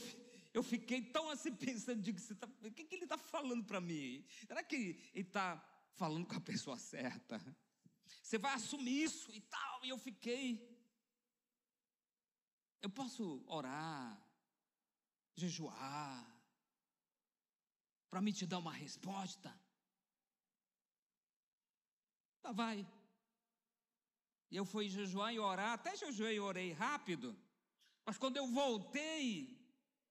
[0.53, 4.25] eu fiquei tão assim pensando, digo, tá, o que, que ele está falando para mim?
[4.47, 4.77] Será que
[5.15, 5.63] ele está
[5.95, 7.41] falando com a pessoa certa?
[8.23, 9.85] Você vai assumir isso e tal.
[9.85, 10.69] E eu fiquei.
[12.83, 14.21] Eu posso orar,
[15.37, 16.27] jejuar,
[18.09, 19.55] para me te dar uma resposta?
[22.41, 22.87] Tá, vai.
[24.51, 27.39] E eu fui jejuar e orar, até jejuei e orei rápido,
[28.05, 29.60] mas quando eu voltei,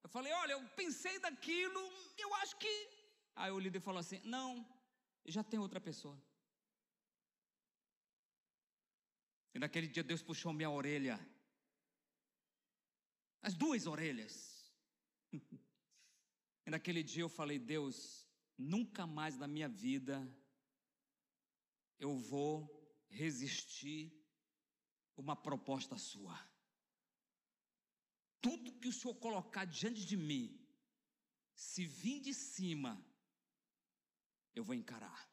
[0.03, 1.79] eu falei, olha, eu pensei daquilo,
[2.17, 2.89] eu acho que.
[3.35, 4.65] Aí o líder falou assim: não,
[5.25, 6.17] já tem outra pessoa.
[9.53, 11.19] E naquele dia Deus puxou minha orelha.
[13.41, 14.71] As duas orelhas.
[16.65, 20.27] e naquele dia eu falei: Deus, nunca mais na minha vida
[21.97, 22.51] eu vou
[23.09, 24.13] resistir
[25.17, 26.48] uma proposta sua.
[28.41, 30.57] Tudo que o Senhor colocar diante de mim,
[31.53, 33.03] se vir de cima,
[34.55, 35.29] eu vou encarar.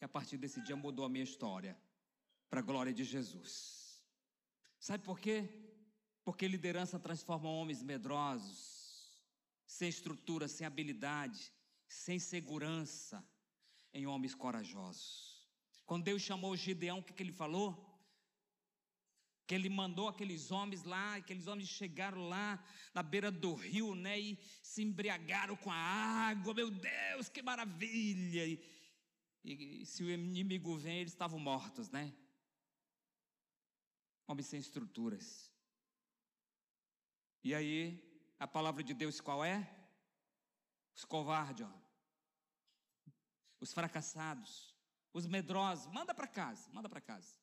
[0.00, 1.76] E a partir desse dia mudou a minha história,
[2.48, 4.02] para a glória de Jesus.
[4.78, 5.48] Sabe por quê?
[6.24, 9.22] Porque liderança transforma homens medrosos,
[9.66, 11.52] sem estrutura, sem habilidade,
[11.86, 13.26] sem segurança,
[13.92, 15.48] em homens corajosos.
[15.86, 17.97] Quando Deus chamou Gideão, o que, que ele falou?
[19.48, 24.20] Que ele mandou aqueles homens lá, aqueles homens chegaram lá na beira do rio, né,
[24.20, 26.52] e se embriagaram com a água.
[26.52, 28.44] Meu Deus, que maravilha!
[28.44, 28.62] E,
[29.42, 32.14] e, e se o inimigo vem, eles estavam mortos, né?
[34.26, 35.50] Homens sem estruturas.
[37.42, 37.98] E aí,
[38.38, 39.66] a palavra de Deus qual é?
[40.94, 41.72] Os covardes, ó.
[43.58, 44.74] os fracassados,
[45.10, 45.86] os medrosos.
[45.86, 47.34] Manda para casa, manda para casa.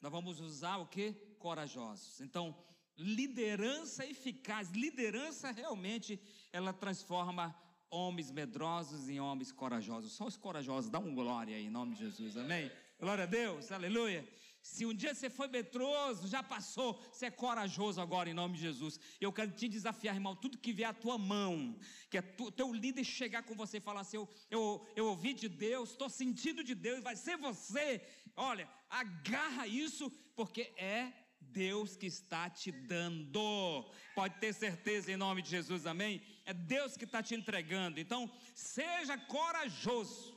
[0.00, 1.12] Nós vamos usar o que?
[1.38, 2.20] Corajosos.
[2.20, 2.56] Então,
[2.96, 6.20] liderança eficaz, liderança realmente,
[6.52, 7.54] ela transforma
[7.90, 10.12] homens medrosos em homens corajosos.
[10.12, 12.70] Só os corajosos, dá um glória aí, em nome de Jesus, amém?
[12.98, 14.28] Glória a Deus, aleluia.
[14.60, 18.62] Se um dia você foi medroso, já passou, você é corajoso agora em nome de
[18.62, 18.98] Jesus.
[19.20, 21.78] Eu quero te desafiar, irmão, tudo que vier à tua mão,
[22.10, 25.32] que é tu, teu líder chegar com você e falar assim: eu, eu, eu ouvi
[25.32, 28.02] de Deus, estou sentindo de Deus, vai ser você.
[28.40, 33.90] Olha, agarra isso, porque é Deus que está te dando.
[34.14, 36.22] Pode ter certeza em nome de Jesus, amém?
[36.44, 37.98] É Deus que está te entregando.
[37.98, 40.36] Então, seja corajoso.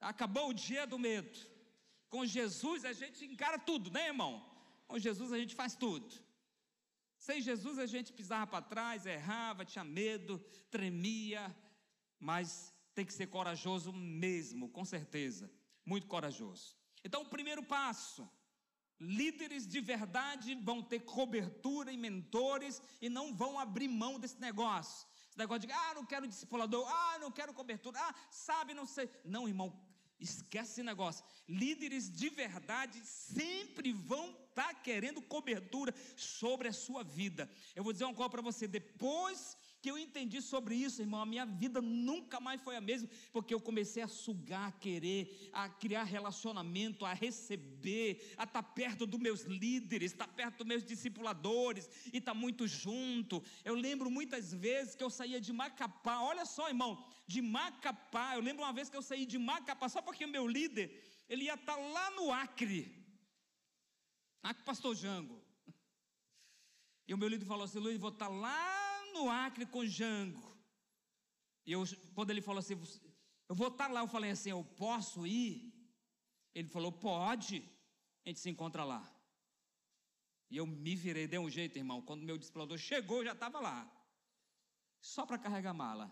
[0.00, 1.38] Acabou o dia do medo.
[2.08, 4.44] Com Jesus a gente encara tudo, né, irmão?
[4.88, 6.12] Com Jesus a gente faz tudo.
[7.16, 10.38] Sem Jesus a gente pisava para trás, errava, tinha medo,
[10.70, 11.54] tremia,
[12.18, 15.50] mas tem que ser corajoso mesmo, com certeza,
[15.84, 16.77] muito corajoso.
[17.04, 18.28] Então, o primeiro passo:
[18.98, 25.06] líderes de verdade vão ter cobertura e mentores e não vão abrir mão desse negócio.
[25.28, 29.10] Esse negócio de, ah, não quero discipulador, ah, não quero cobertura, ah, sabe, não sei.
[29.24, 29.78] Não, irmão,
[30.20, 31.24] Esquece esse negócio.
[31.48, 37.48] Líderes de verdade sempre vão estar tá querendo cobertura sobre a sua vida.
[37.74, 39.56] Eu vou dizer uma coisa para você: depois
[39.88, 43.54] que eu entendi sobre isso, irmão, a minha vida nunca mais foi a mesma, porque
[43.54, 49.06] eu comecei a sugar, a querer, a criar relacionamento, a receber, a estar tá perto
[49.06, 53.42] dos meus líderes, estar tá perto dos meus discipuladores e estar muito junto.
[53.64, 58.34] Eu lembro muitas vezes que eu saía de Macapá, olha só, irmão, de Macapá.
[58.34, 61.44] Eu lembro uma vez que eu saí de Macapá, só porque o meu líder, ele
[61.44, 62.94] ia estar lá no Acre,
[64.42, 65.42] com o pastor Jango.
[67.06, 68.87] E o meu líder falou assim: Luiz, vou estar lá
[69.18, 70.46] no Acre com Jango.
[71.66, 72.74] E eu, quando ele falou assim,
[73.48, 75.74] eu vou estar lá, eu falei assim: eu posso ir?
[76.54, 77.56] Ele falou: pode,
[78.24, 79.02] a gente se encontra lá.
[80.50, 82.00] E eu me virei, dei um jeito, irmão.
[82.00, 83.90] Quando meu discipulador chegou, eu já estava lá.
[85.00, 86.10] Só para carregar mala.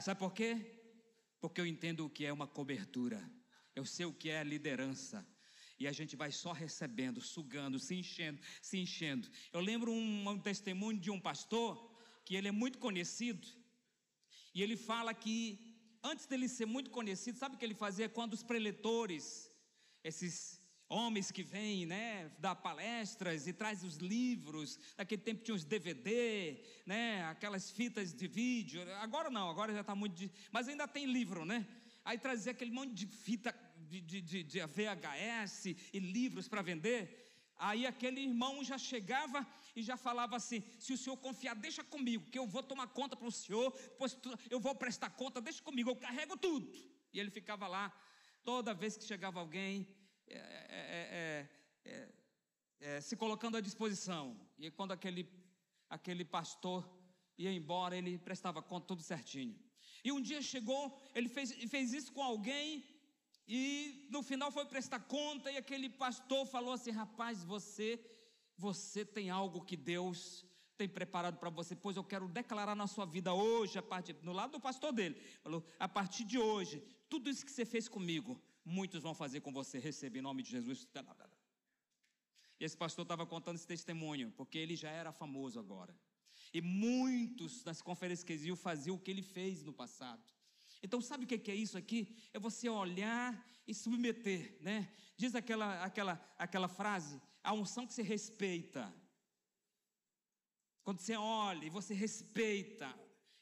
[0.00, 0.50] Sabe por quê?
[1.40, 3.22] Porque eu entendo o que é uma cobertura.
[3.74, 5.26] Eu sei o que é liderança.
[5.78, 9.28] E a gente vai só recebendo, sugando, se enchendo, se enchendo.
[9.52, 11.90] Eu lembro um, um testemunho de um pastor
[12.24, 13.46] que ele é muito conhecido.
[14.54, 15.58] E ele fala que
[16.02, 19.50] antes dele ser muito conhecido, sabe o que ele fazia quando os preletores,
[20.02, 24.78] esses homens que vêm, né, dar palestras e traz os livros.
[24.96, 28.82] Naquele tempo tinha os DVD, né, aquelas fitas de vídeo.
[28.96, 30.14] Agora não, agora já está muito.
[30.14, 31.66] De, mas ainda tem livro, né?
[32.04, 33.52] Aí trazia aquele monte de fita
[34.00, 37.00] de, de, de, VHS e livros para vender.
[37.56, 42.30] Aí aquele irmão já chegava e já falava assim: se o senhor confiar, deixa comigo,
[42.30, 44.16] que eu vou tomar conta para o senhor, depois
[44.50, 46.72] eu vou prestar conta, deixa comigo, eu carrego tudo.
[47.12, 47.92] E ele ficava lá,
[48.42, 49.86] toda vez que chegava alguém,
[50.26, 51.48] é é,
[51.84, 52.08] é, é,
[52.80, 54.40] é, se colocando à disposição.
[54.58, 55.28] E quando aquele,
[55.88, 56.88] aquele pastor
[57.36, 59.58] ia embora, ele prestava conta tudo certinho.
[60.04, 62.84] E um dia chegou, ele fez, fez isso com alguém,
[63.46, 68.00] e no final foi prestar conta, e aquele pastor falou assim: rapaz, você,
[68.56, 70.44] você tem algo que Deus
[70.76, 74.32] tem preparado para você, pois eu quero declarar na sua vida hoje, a partir, no
[74.32, 78.40] lado do pastor dele, falou, a partir de hoje, tudo isso que você fez comigo,
[78.64, 80.88] muitos vão fazer com você, receber em nome de Jesus.
[82.58, 85.94] E esse pastor estava contando esse testemunho, porque ele já era famoso agora.
[86.54, 90.22] E muitos nas conferências que eles faziam o que ele fez no passado.
[90.82, 92.14] Então, sabe o que é isso aqui?
[92.32, 94.92] É você olhar e submeter, né?
[95.16, 98.92] Diz aquela, aquela, aquela frase: a unção que se respeita.
[100.82, 102.92] Quando você olha e você respeita,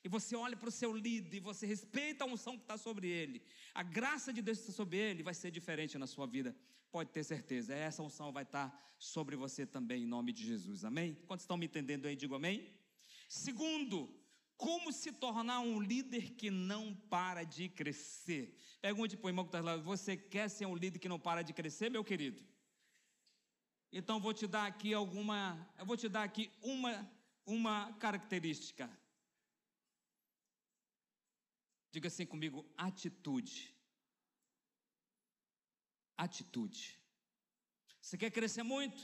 [0.05, 3.09] e você olha para o seu líder e você respeita a unção que está sobre
[3.09, 3.43] ele,
[3.75, 6.55] a graça de Deus que está sobre ele vai ser diferente na sua vida,
[6.91, 7.75] pode ter certeza.
[7.75, 11.17] Essa unção vai estar sobre você também, em nome de Jesus, amém?
[11.27, 12.71] Quantos estão me entendendo aí, digo amém?
[13.29, 14.13] Segundo,
[14.65, 18.45] como se tornar um líder que não para de crescer?
[18.81, 21.43] Pergunte para o irmão que está lá, você quer ser um líder que não para
[21.43, 22.41] de crescer, meu querido?
[23.91, 25.41] Então vou te dar aqui alguma,
[25.79, 27.11] eu vou te dar aqui uma,
[27.45, 28.89] uma característica.
[31.91, 33.75] Diga assim comigo: atitude.
[36.25, 37.01] atitude.
[38.01, 39.01] Você quer crescer muito?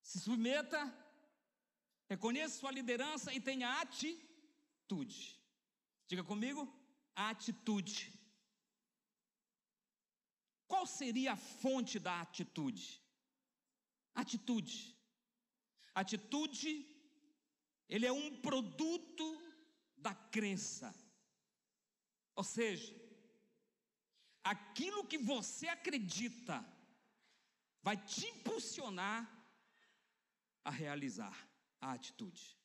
[0.00, 0.80] Se submeta,
[2.08, 5.40] reconheça sua liderança e tenha atitude.
[6.06, 6.72] Diga comigo,
[7.14, 8.12] atitude.
[10.66, 13.02] Qual seria a fonte da atitude?
[14.14, 14.96] Atitude.
[15.94, 16.86] Atitude,
[17.88, 19.24] ele é um produto
[19.96, 20.94] da crença.
[22.34, 22.94] Ou seja,
[24.44, 26.64] aquilo que você acredita
[27.82, 29.32] vai te impulsionar
[30.64, 31.45] a realizar
[31.80, 32.56] a atitude.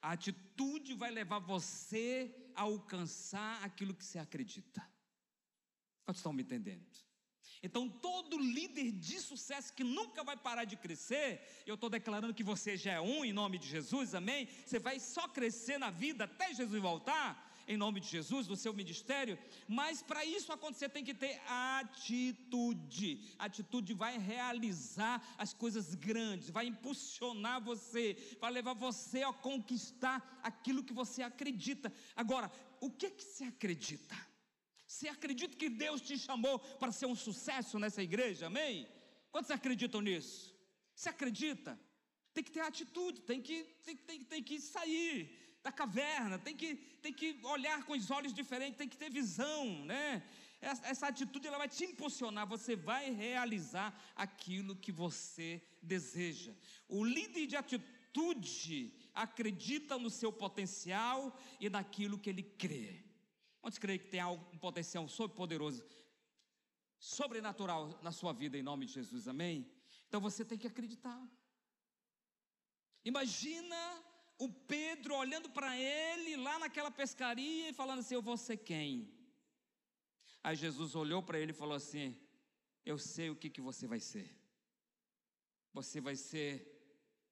[0.00, 4.80] A atitude vai levar você a alcançar aquilo que você acredita.
[6.04, 6.86] Vocês estão me entendendo?
[7.62, 12.44] Então, todo líder de sucesso que nunca vai parar de crescer, eu estou declarando que
[12.44, 14.46] você já é um em nome de Jesus, amém?
[14.66, 18.72] Você vai só crescer na vida até Jesus voltar, em nome de Jesus, no seu
[18.72, 23.34] ministério, mas para isso acontecer tem que ter atitude.
[23.38, 30.40] A atitude vai realizar as coisas grandes, vai impulsionar você, vai levar você a conquistar
[30.42, 31.92] aquilo que você acredita.
[32.14, 32.50] Agora,
[32.80, 34.16] o que que você acredita?
[34.86, 38.46] Você acredita que Deus te chamou para ser um sucesso nessa igreja?
[38.46, 38.86] Amém?
[39.32, 40.54] Quantos acreditam nisso?
[40.94, 41.78] Você acredita?
[42.32, 46.76] Tem que ter atitude, tem que, tem, tem, tem que sair da caverna, tem que,
[47.00, 50.22] tem que olhar com os olhos diferentes, tem que ter visão, né?
[50.60, 56.54] Essa, essa atitude ela vai te impulsionar, você vai realizar aquilo que você deseja.
[56.86, 63.02] O líder de atitude acredita no seu potencial e naquilo que ele crê.
[63.62, 65.82] Quantos creem que tem algo, um potencial poderoso,
[66.98, 69.66] sobrenatural na sua vida, em nome de Jesus, amém?
[70.08, 71.26] Então você tem que acreditar.
[73.02, 74.03] Imagina
[74.38, 79.12] o Pedro olhando para ele lá naquela pescaria e falando assim: Eu vou ser quem?
[80.42, 82.16] Aí Jesus olhou para ele e falou assim:
[82.84, 84.28] Eu sei o que, que você vai ser.
[85.72, 86.70] Você vai ser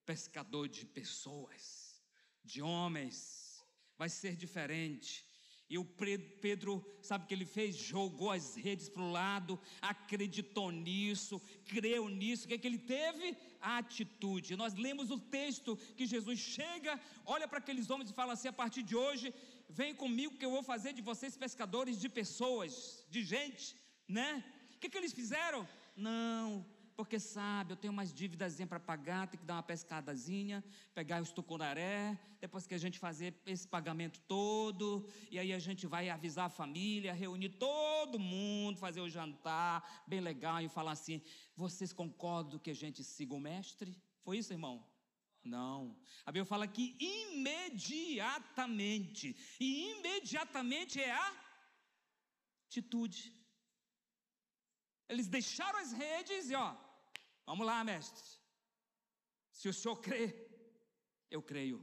[0.05, 2.03] pescador de pessoas,
[2.43, 3.65] de homens,
[3.97, 5.27] vai ser diferente.
[5.73, 5.85] E o
[6.45, 7.75] Pedro, sabe o que ele fez?
[7.75, 12.45] Jogou as redes para o lado, acreditou nisso, creu nisso.
[12.45, 13.35] O que, é que ele teve?
[13.59, 14.55] A atitude.
[14.55, 18.53] Nós lemos o texto que Jesus chega, olha para aqueles homens e fala assim: a
[18.63, 19.33] partir de hoje,
[19.67, 23.75] vem comigo que eu vou fazer de vocês pescadores de pessoas, de gente,
[24.07, 24.45] né?
[24.75, 25.67] O que, é que eles fizeram?
[25.97, 26.67] Não,
[26.97, 30.63] porque sabe, eu tenho umas dívidas para pagar, tem que dar uma pescadazinha,
[30.95, 35.87] pegar os tucunaré, depois que a gente fazer esse pagamento todo, e aí a gente
[35.87, 41.23] vai avisar a família, reunir todo mundo, fazer o jantar, bem legal, e falar assim:
[41.57, 43.97] vocês concordam que a gente siga o mestre?
[44.23, 44.85] Foi isso, irmão?
[45.45, 45.97] Não.
[46.25, 51.33] A Bíblia fala que imediatamente, e imediatamente é a
[52.67, 53.42] atitude.
[55.13, 56.75] Eles deixaram as redes e ó,
[57.47, 58.29] vamos lá, mestre.
[59.59, 60.25] Se o senhor crê,
[61.31, 61.79] eu creio.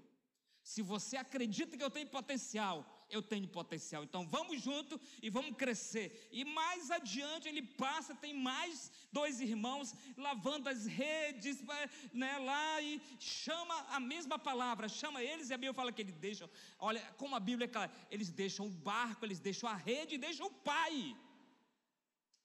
[0.72, 2.78] Se você acredita que eu tenho potencial,
[3.10, 4.04] eu tenho potencial.
[4.04, 6.28] Então vamos junto e vamos crescer.
[6.32, 11.64] E mais adiante ele passa, tem mais dois irmãos lavando as redes,
[12.12, 16.18] né, lá e chama a mesma palavra, chama eles e a Bíblia fala que eles
[16.18, 16.50] deixam.
[16.80, 20.24] Olha, como a Bíblia é clara, eles deixam o barco, eles deixam a rede e
[20.28, 21.16] deixam o pai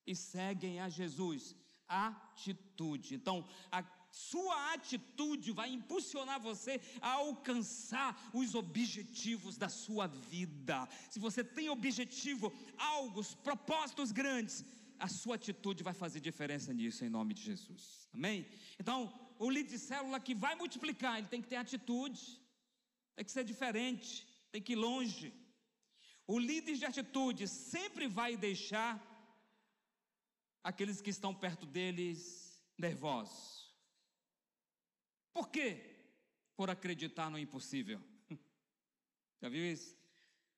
[0.07, 1.55] e seguem a Jesus.
[1.87, 3.15] Atitude.
[3.15, 10.89] Então, a sua atitude vai impulsionar você a alcançar os objetivos da sua vida.
[11.11, 14.65] Se você tem objetivo, algo, propósitos grandes,
[14.99, 18.09] a sua atitude vai fazer diferença nisso, em nome de Jesus.
[18.13, 18.47] Amém?
[18.79, 22.41] Então, o líder de célula que vai multiplicar, ele tem que ter atitude,
[23.17, 25.35] tem que ser diferente, tem que ir longe.
[26.27, 29.14] O líder de atitude sempre vai deixar
[30.65, 33.71] aqueles que estão perto deles nervosos.
[35.33, 35.95] Por quê?
[36.57, 38.01] Por acreditar no impossível.
[39.41, 39.95] Já viu isso?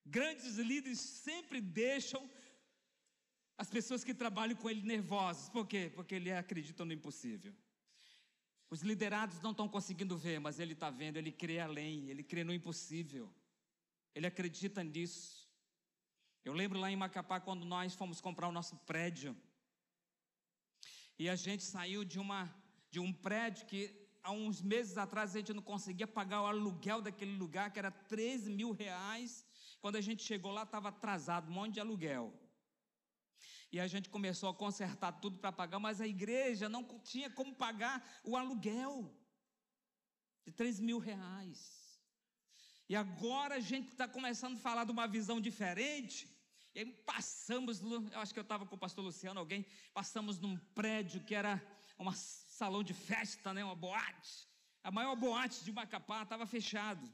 [0.05, 2.31] Grandes líderes sempre deixam
[3.59, 5.49] as pessoas que trabalham com ele nervosas.
[5.49, 5.91] Por quê?
[5.95, 7.53] Porque ele acredita no impossível.
[8.71, 12.45] Os liderados não estão conseguindo ver, mas ele está vendo, ele crê além, ele crê
[12.45, 13.33] no impossível.
[14.15, 15.49] Ele acredita nisso.
[16.45, 19.37] Eu lembro lá em Macapá, quando nós fomos comprar o nosso prédio,
[21.19, 22.55] e a gente saiu de, uma,
[22.91, 27.01] de um prédio que há uns meses atrás a gente não conseguia pagar o aluguel
[27.01, 29.47] daquele lugar, que era 13 mil reais.
[29.81, 32.35] Quando a gente chegou lá, estava atrasado, um monte de aluguel.
[33.73, 37.55] E a gente começou a consertar tudo para pagar, mas a igreja não tinha como
[37.55, 39.15] pagar o aluguel
[40.45, 41.99] de 3 mil reais.
[42.89, 46.36] E agora a gente está começando a falar de uma visão diferente
[46.77, 49.65] E aí passamos, eu acho que eu estava com o pastor Luciano, alguém,
[49.95, 51.55] passamos num prédio que era
[51.99, 54.47] um salão de festa, né, uma boate.
[54.85, 57.11] A maior boate de Macapá estava fechado.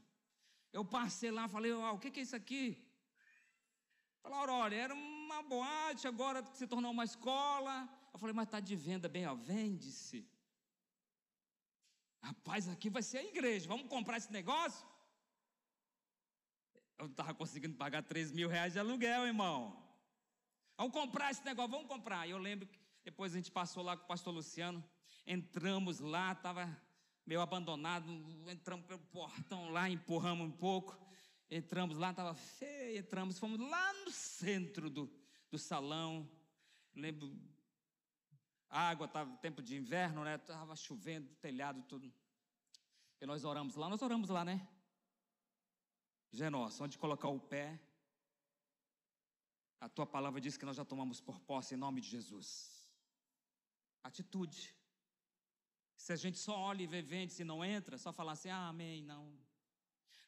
[0.73, 2.85] Eu passei lá, falei, o que, que é isso aqui?
[4.21, 7.89] Falaram, olha, era uma boate, agora se tornou uma escola.
[8.13, 10.29] Eu falei, mas está de venda bem, ó, vende-se.
[12.21, 14.85] Rapaz, aqui vai ser a igreja, vamos comprar esse negócio?
[16.99, 19.83] Eu não estava conseguindo pagar 3 mil reais de aluguel, irmão.
[20.77, 22.29] Vamos comprar esse negócio, vamos comprar.
[22.29, 24.83] Eu lembro que depois a gente passou lá com o pastor Luciano,
[25.27, 26.69] entramos lá, estava
[27.27, 28.07] meio abandonado,
[28.49, 30.99] entramos pelo portão lá, empurramos um pouco,
[31.51, 35.13] entramos lá, estava feio, entramos, fomos lá no centro do,
[35.51, 36.29] do salão.
[36.95, 37.33] Lembro,
[38.69, 40.37] água, estava tempo de inverno, né?
[40.37, 42.13] Estava chovendo, telhado, tudo.
[43.21, 44.67] E nós oramos lá, nós oramos lá, né?
[46.33, 47.79] Já é nosso, onde colocar o pé.
[49.79, 52.89] A tua palavra diz que nós já tomamos por posse em nome de Jesus.
[54.03, 54.75] Atitude.
[55.95, 58.69] Se a gente só olha e vê vende, se não entra, só falar assim, ah,
[58.69, 59.39] amém, não.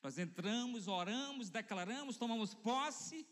[0.03, 3.27] Nós entramos, oramos, declaramos, tomamos posse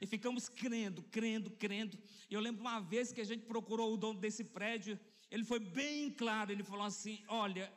[0.00, 1.96] e ficamos crendo, crendo, crendo.
[2.28, 4.98] E eu lembro uma vez que a gente procurou o dono desse prédio,
[5.30, 7.72] ele foi bem claro, ele falou assim: olha,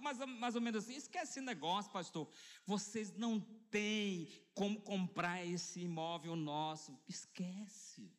[0.00, 2.28] mais, mais ou menos assim, esquece esse negócio, pastor.
[2.66, 6.98] Vocês não têm como comprar esse imóvel nosso.
[7.08, 8.10] Esquece.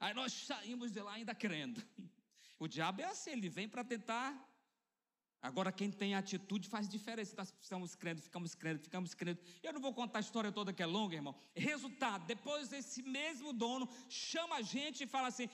[0.00, 1.82] Aí nós saímos de lá ainda crendo.
[2.58, 4.47] O diabo é assim, ele vem para tentar
[5.40, 7.34] Agora, quem tem atitude faz diferença.
[7.36, 9.40] Nós ficamos crendo, ficamos crendo, ficamos crendo.
[9.62, 11.34] Eu não vou contar a história toda que é longa, irmão.
[11.54, 15.48] Resultado: depois esse mesmo dono chama a gente e fala assim: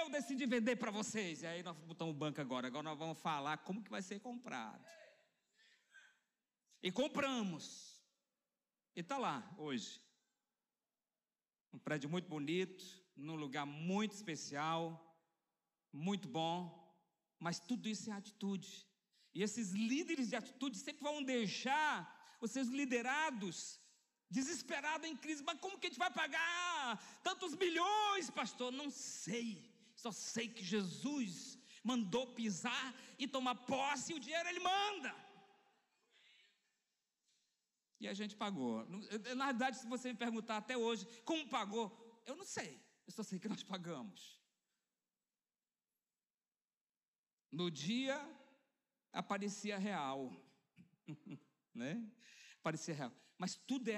[0.00, 1.42] Eu decidi vender para vocês.
[1.42, 2.66] E aí nós botamos o banco agora.
[2.66, 4.84] Agora nós vamos falar como que vai ser comprado.
[6.82, 8.02] E compramos.
[8.96, 10.02] E está lá hoje.
[11.72, 15.16] Um prédio muito bonito, num lugar muito especial,
[15.92, 16.76] muito bom.
[17.38, 18.89] Mas tudo isso é atitude.
[19.34, 21.92] E esses líderes de atitude sempre vão deixar
[22.40, 23.80] os seus liderados
[24.30, 25.42] desesperados em crise.
[25.42, 28.70] Mas como que a gente vai pagar tantos milhões, pastor?
[28.72, 29.68] Não sei.
[29.96, 35.14] Só sei que Jesus mandou pisar e tomar posse, e o dinheiro ele manda.
[37.98, 38.86] E a gente pagou.
[39.36, 42.80] Na verdade, se você me perguntar até hoje como pagou, eu não sei.
[43.06, 44.40] Eu só sei que nós pagamos.
[47.50, 48.16] No dia
[49.12, 50.32] aparecia real,
[51.74, 52.02] né?
[52.62, 53.12] Parecia real.
[53.38, 53.96] Mas tudo é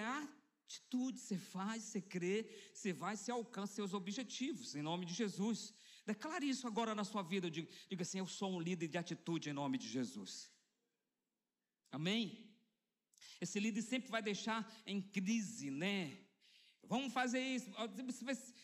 [0.73, 5.75] atitude, você faz, você crê, você vai, você alcança seus objetivos, em nome de Jesus.
[6.07, 9.51] Declare isso agora na sua vida, diga, diga assim, eu sou um líder de atitude
[9.51, 10.51] em nome de Jesus.
[11.91, 12.51] Amém?
[13.41, 16.19] Esse líder sempre vai deixar em crise, né?
[16.85, 17.71] Vamos fazer isso.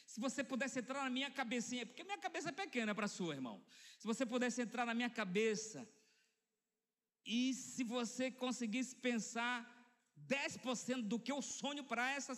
[0.07, 3.35] Se você pudesse entrar na minha cabecinha, porque minha cabeça é pequena para a sua,
[3.35, 3.63] irmão.
[3.99, 5.89] Se você pudesse entrar na minha cabeça
[7.29, 9.55] e se você conseguisse pensar
[10.27, 12.33] 10% do que eu sonho para essa,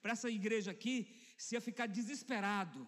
[0.00, 0.96] para essa igreja aqui,
[1.36, 2.86] se ia ficar desesperado.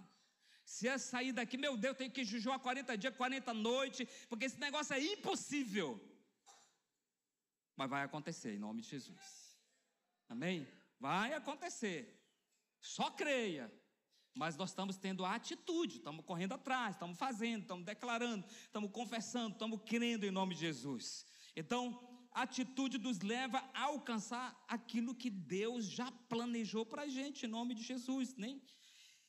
[0.65, 4.61] Se ia sair daqui, meu Deus, tenho que jejuar 40 dias, 40 noites, porque esse
[4.61, 6.01] negócio é impossível.
[7.75, 9.59] Mas vai acontecer, em nome de Jesus.
[10.29, 10.69] Amém?
[11.01, 12.01] Vai acontecer.
[12.81, 13.73] Só creia.
[14.33, 19.55] Mas nós estamos tendo a atitude, estamos correndo atrás, estamos fazendo, estamos declarando, estamos confessando,
[19.55, 21.27] estamos crendo em nome de Jesus.
[21.57, 21.99] Então,
[22.33, 27.49] a atitude nos leva a alcançar aquilo que Deus já planejou para a gente, em
[27.49, 28.63] nome de Jesus, nem?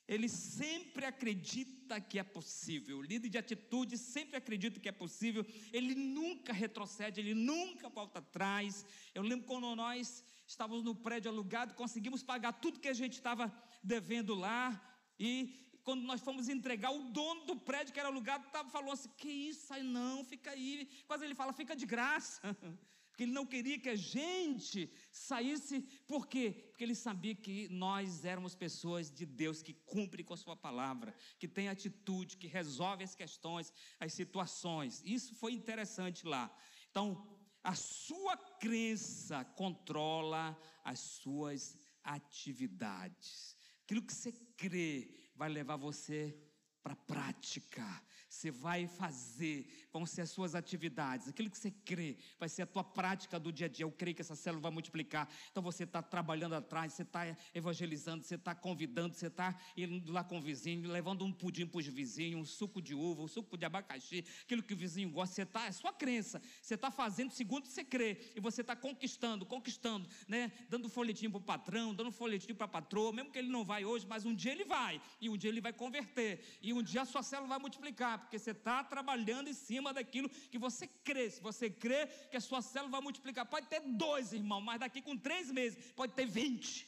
[0.08, 2.98] Ele sempre acredita que é possível.
[2.98, 5.46] O líder de atitude sempre acredita que é possível.
[5.72, 8.86] Ele nunca retrocede, ele nunca volta atrás.
[9.16, 13.52] Eu lembro quando nós estávamos no prédio alugado, conseguimos pagar tudo que a gente estava
[13.82, 14.80] devendo lá.
[15.18, 19.10] E quando nós fomos entregar, o dono do prédio que era alugado tava, falou assim:
[19.18, 20.88] Que isso aí não, fica aí.
[21.08, 22.42] Quase ele fala: Fica de graça.
[23.12, 26.70] Porque ele não queria que a gente saísse, por quê?
[26.70, 31.14] Porque ele sabia que nós éramos pessoas de Deus que cumprem com a Sua palavra,
[31.38, 35.04] que tem atitude, que resolve as questões, as situações.
[35.06, 36.50] Isso foi interessante lá.
[36.90, 37.28] Então,
[37.64, 43.56] a sua crença controla as suas atividades.
[43.84, 46.38] Aquilo que você crê vai levar você
[46.84, 47.84] para a prática.
[48.32, 52.66] Você vai fazer, vão ser as suas atividades, aquilo que você crê, vai ser a
[52.66, 53.84] tua prática do dia a dia.
[53.84, 55.28] Eu creio que essa célula vai multiplicar.
[55.52, 60.24] Então você está trabalhando atrás, você está evangelizando, você está convidando, você está indo lá
[60.24, 63.58] com o vizinho, levando um pudim para os vizinhos, um suco de uva, um suco
[63.58, 65.36] de abacaxi, aquilo que o vizinho gosta.
[65.36, 66.42] Você está, é sua crença.
[66.62, 68.18] Você está fazendo segundo você crê.
[68.34, 70.54] E você está conquistando, conquistando, né?
[70.70, 73.84] Dando folhetinho para o patrão, dando folhetinho para a patroa, mesmo que ele não vai
[73.84, 75.02] hoje, mas um dia ele vai.
[75.20, 76.42] E um dia ele vai converter.
[76.62, 80.30] E um dia a sua célula vai multiplicar porque você está trabalhando em cima daquilo
[80.30, 81.30] que você crê.
[81.30, 85.02] Se você crê que a sua célula vai multiplicar, pode ter dois, irmão, mas daqui
[85.02, 86.88] com três meses pode ter vinte.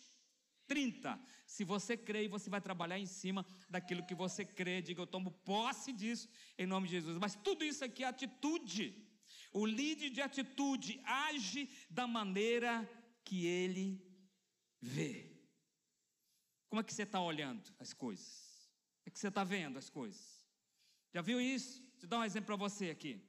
[0.68, 1.20] 30.
[1.46, 4.82] Se você crê, você vai trabalhar em cima daquilo que você crê.
[4.82, 7.18] Diga, eu tomo posse disso em nome de Jesus.
[7.18, 8.96] Mas tudo isso aqui é atitude.
[9.52, 12.90] O líder de atitude age da maneira
[13.24, 14.02] que ele
[14.82, 15.32] vê.
[16.68, 18.26] Como é que você está olhando as coisas?
[18.98, 20.33] Como é que você está vendo as coisas?
[21.14, 21.82] Já viu isso?
[21.92, 23.22] Deixa eu dar um exemplo para você aqui.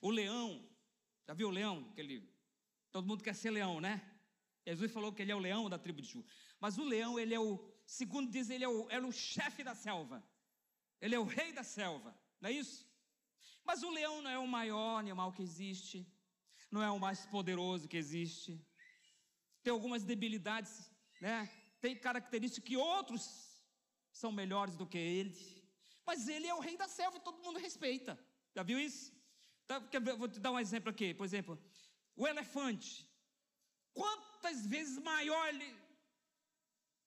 [0.00, 0.66] O leão,
[1.26, 1.88] já viu o leão?
[1.90, 2.28] Aquele,
[2.90, 4.02] todo mundo quer ser leão, né?
[4.66, 6.24] Jesus falou que ele é o leão da tribo de Ju.
[6.58, 9.74] Mas o leão, ele é o, segundo diz, ele é o, é o chefe da
[9.74, 10.24] selva.
[11.00, 12.88] Ele é o rei da selva, não é isso?
[13.64, 16.06] Mas o leão não é o maior animal que existe,
[16.70, 18.64] não é o mais poderoso que existe.
[19.62, 21.50] Tem algumas debilidades, né?
[21.80, 23.62] Tem características que outros
[24.10, 25.61] são melhores do que ele.
[26.06, 28.18] Mas ele é o rei da selva e todo mundo respeita.
[28.54, 29.12] Já viu isso?
[29.64, 29.80] Então,
[30.16, 31.14] vou te dar um exemplo aqui.
[31.14, 31.58] Por exemplo,
[32.16, 33.08] o elefante.
[33.94, 35.74] Quantas vezes maior ele.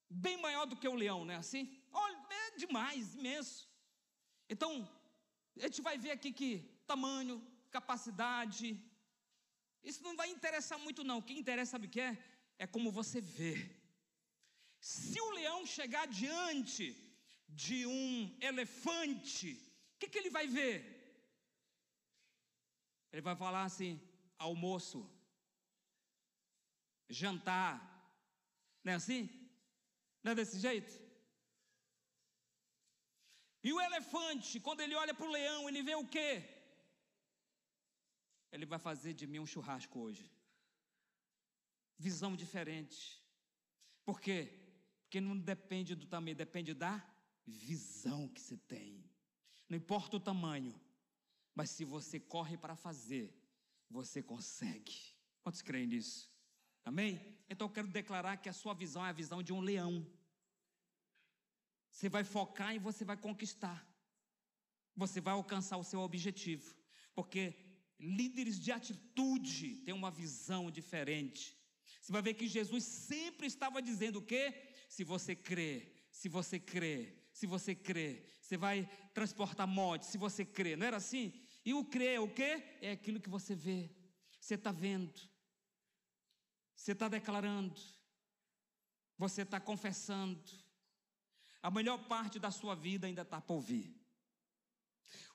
[0.10, 1.36] Bem maior do que o leão, né?
[1.36, 1.64] Assim?
[1.92, 3.70] Olha, é demais, imenso.
[4.50, 4.88] Então,
[5.58, 6.50] a gente vai ver aqui que
[6.86, 8.80] tamanho, capacidade.
[9.84, 11.18] Isso não vai interessar muito, não.
[11.18, 12.18] O que interessa, sabe o que é?
[12.58, 13.70] É como você vê.
[14.80, 17.05] Se o leão chegar diante
[17.48, 19.54] de um elefante,
[19.96, 20.78] o que, que ele vai ver?
[23.12, 24.02] Ele vai falar assim:
[24.38, 25.10] almoço,
[27.10, 27.74] jantar,
[28.84, 29.30] não é assim?
[30.24, 30.94] Não é desse jeito?
[33.64, 36.44] E o elefante, quando ele olha para o leão, ele vê o quê?
[38.52, 40.32] Ele vai fazer de mim um churrasco hoje.
[41.98, 43.00] Visão diferente.
[44.04, 44.40] Por quê?
[45.02, 47.04] Porque não depende do tamanho, depende da
[47.46, 49.04] visão que você tem.
[49.70, 50.80] Não importa o tamanho,
[51.54, 53.34] mas se você corre para fazer,
[53.90, 54.94] você consegue.
[55.42, 56.30] Quantos creem nisso?
[56.84, 57.20] Amém?
[57.50, 60.06] Então eu quero declarar que a sua visão é a visão de um leão.
[61.90, 63.88] Você vai focar e você vai conquistar.
[64.96, 66.76] Você vai alcançar o seu objetivo.
[67.14, 67.56] Porque
[68.00, 71.58] líderes de atitude têm uma visão diferente.
[72.02, 74.54] Você vai ver que Jesus sempre estava dizendo o quê?
[74.90, 78.24] Se você crê, se você crê, se você crê.
[78.42, 80.78] Você vai transportar morte se você crê.
[80.78, 81.34] Não era assim?
[81.66, 82.64] E o crer é o quê?
[82.82, 83.92] É aquilo que você vê.
[84.40, 85.20] Você está vendo.
[86.74, 87.82] Você está declarando.
[89.18, 90.42] Você está confessando.
[91.62, 93.94] A melhor parte da sua vida ainda está por vir.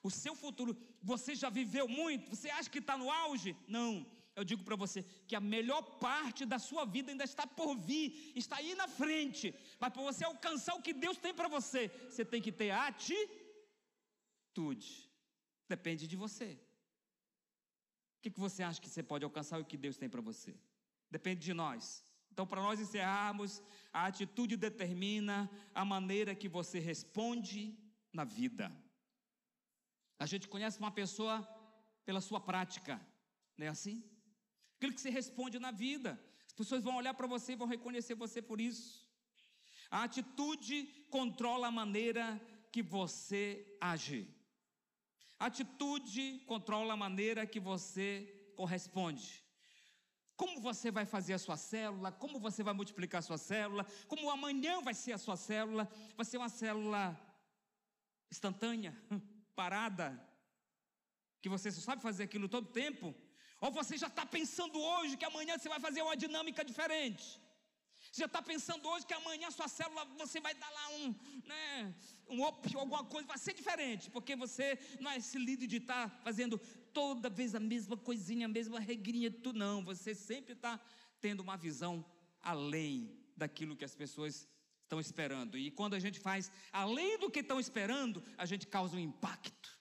[0.01, 2.31] O seu futuro, você já viveu muito?
[2.31, 3.55] Você acha que está no auge?
[3.67, 4.09] Não
[4.41, 8.31] eu digo para você que a melhor parte da sua vida ainda está por vir,
[8.35, 9.53] está aí na frente.
[9.79, 13.29] Mas para você alcançar o que Deus tem para você, você tem que ter atitude.
[15.67, 16.59] Depende de você.
[18.17, 20.21] O que, que você acha que você pode alcançar e o que Deus tem para
[20.21, 20.55] você?
[21.09, 22.03] Depende de nós.
[22.31, 23.61] Então, para nós encerrarmos,
[23.91, 27.77] a atitude determina a maneira que você responde
[28.13, 28.71] na vida.
[30.17, 31.41] A gente conhece uma pessoa
[32.05, 33.01] pela sua prática,
[33.57, 34.03] não é assim?
[34.81, 36.19] Aquilo que você responde na vida.
[36.47, 39.07] As pessoas vão olhar para você e vão reconhecer você por isso.
[39.91, 44.27] A atitude controla a maneira que você age.
[45.37, 48.07] A atitude controla a maneira que você
[48.55, 49.43] corresponde.
[50.35, 54.31] Como você vai fazer a sua célula, como você vai multiplicar a sua célula, como
[54.31, 57.03] amanhã vai ser a sua célula, vai ser uma célula
[58.31, 58.99] instantânea,
[59.55, 60.19] parada,
[61.39, 63.13] que você só sabe fazer aquilo todo tempo,
[63.61, 67.39] ou você já está pensando hoje que amanhã você vai fazer uma dinâmica diferente.
[68.11, 71.15] Você já está pensando hoje que amanhã a sua célula você vai dar lá um,
[71.45, 71.95] né,
[72.27, 76.09] um op, alguma coisa, vai ser diferente, porque você não é esse líder de estar
[76.09, 76.57] tá fazendo
[76.91, 79.85] toda vez a mesma coisinha, a mesma regrinha, tudo não.
[79.85, 80.79] Você sempre está
[81.21, 82.03] tendo uma visão
[82.41, 84.47] além daquilo que as pessoas
[84.81, 85.57] estão esperando.
[85.57, 89.79] E quando a gente faz além do que estão esperando, a gente causa um impacto.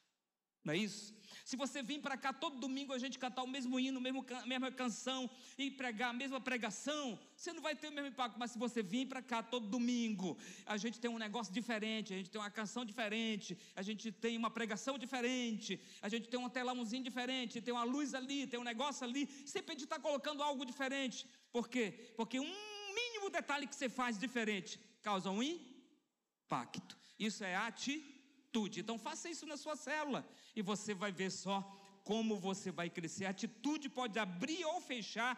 [0.62, 1.14] Não é isso?
[1.51, 4.70] Se você vir para cá todo domingo a gente cantar o mesmo hino, a mesma
[4.70, 5.28] canção
[5.59, 8.38] e pregar a mesma pregação, você não vai ter o mesmo impacto.
[8.38, 12.18] Mas se você vir para cá todo domingo, a gente tem um negócio diferente, a
[12.18, 16.48] gente tem uma canção diferente, a gente tem uma pregação diferente, a gente tem um
[16.48, 19.28] telãozinho diferente, tem uma luz ali, tem um negócio ali.
[19.44, 21.26] Sempre a gente está colocando algo diferente.
[21.51, 22.12] Por quê?
[22.16, 22.55] Porque um
[22.94, 26.96] mínimo detalhe que você faz diferente causa um impacto.
[27.18, 28.10] Isso é atitude
[28.51, 28.80] atitude.
[28.80, 31.62] Então faça isso na sua célula e você vai ver só
[32.05, 33.24] como você vai crescer.
[33.26, 35.36] A atitude pode abrir ou fechar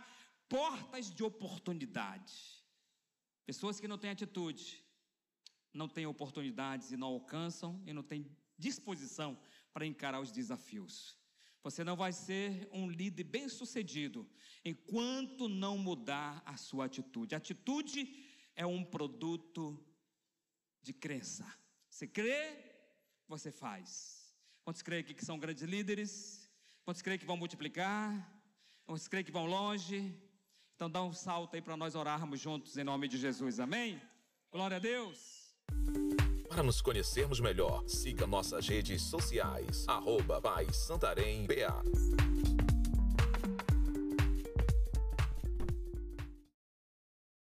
[0.48, 2.64] portas de oportunidade.
[3.44, 4.82] Pessoas que não têm atitude
[5.72, 8.26] não têm oportunidades e não alcançam e não têm
[8.58, 9.38] disposição
[9.72, 11.16] para encarar os desafios.
[11.62, 14.28] Você não vai ser um líder bem-sucedido
[14.64, 17.34] enquanto não mudar a sua atitude.
[17.34, 18.14] atitude
[18.54, 19.82] é um produto
[20.82, 21.46] de crença.
[21.88, 22.71] Você crê,
[23.28, 24.32] você faz?
[24.64, 26.50] Quantos creem que são grandes líderes?
[26.84, 28.30] Quantos creem que vão multiplicar?
[28.84, 30.14] Quantos creem que vão longe?
[30.74, 34.00] Então dá um salto aí para nós orarmos juntos em nome de Jesus, amém?
[34.50, 35.54] Glória a Deus.
[36.48, 40.42] Para nos conhecermos melhor, siga nossas redes sociais, arroba
[40.72, 42.51] Santarém BA.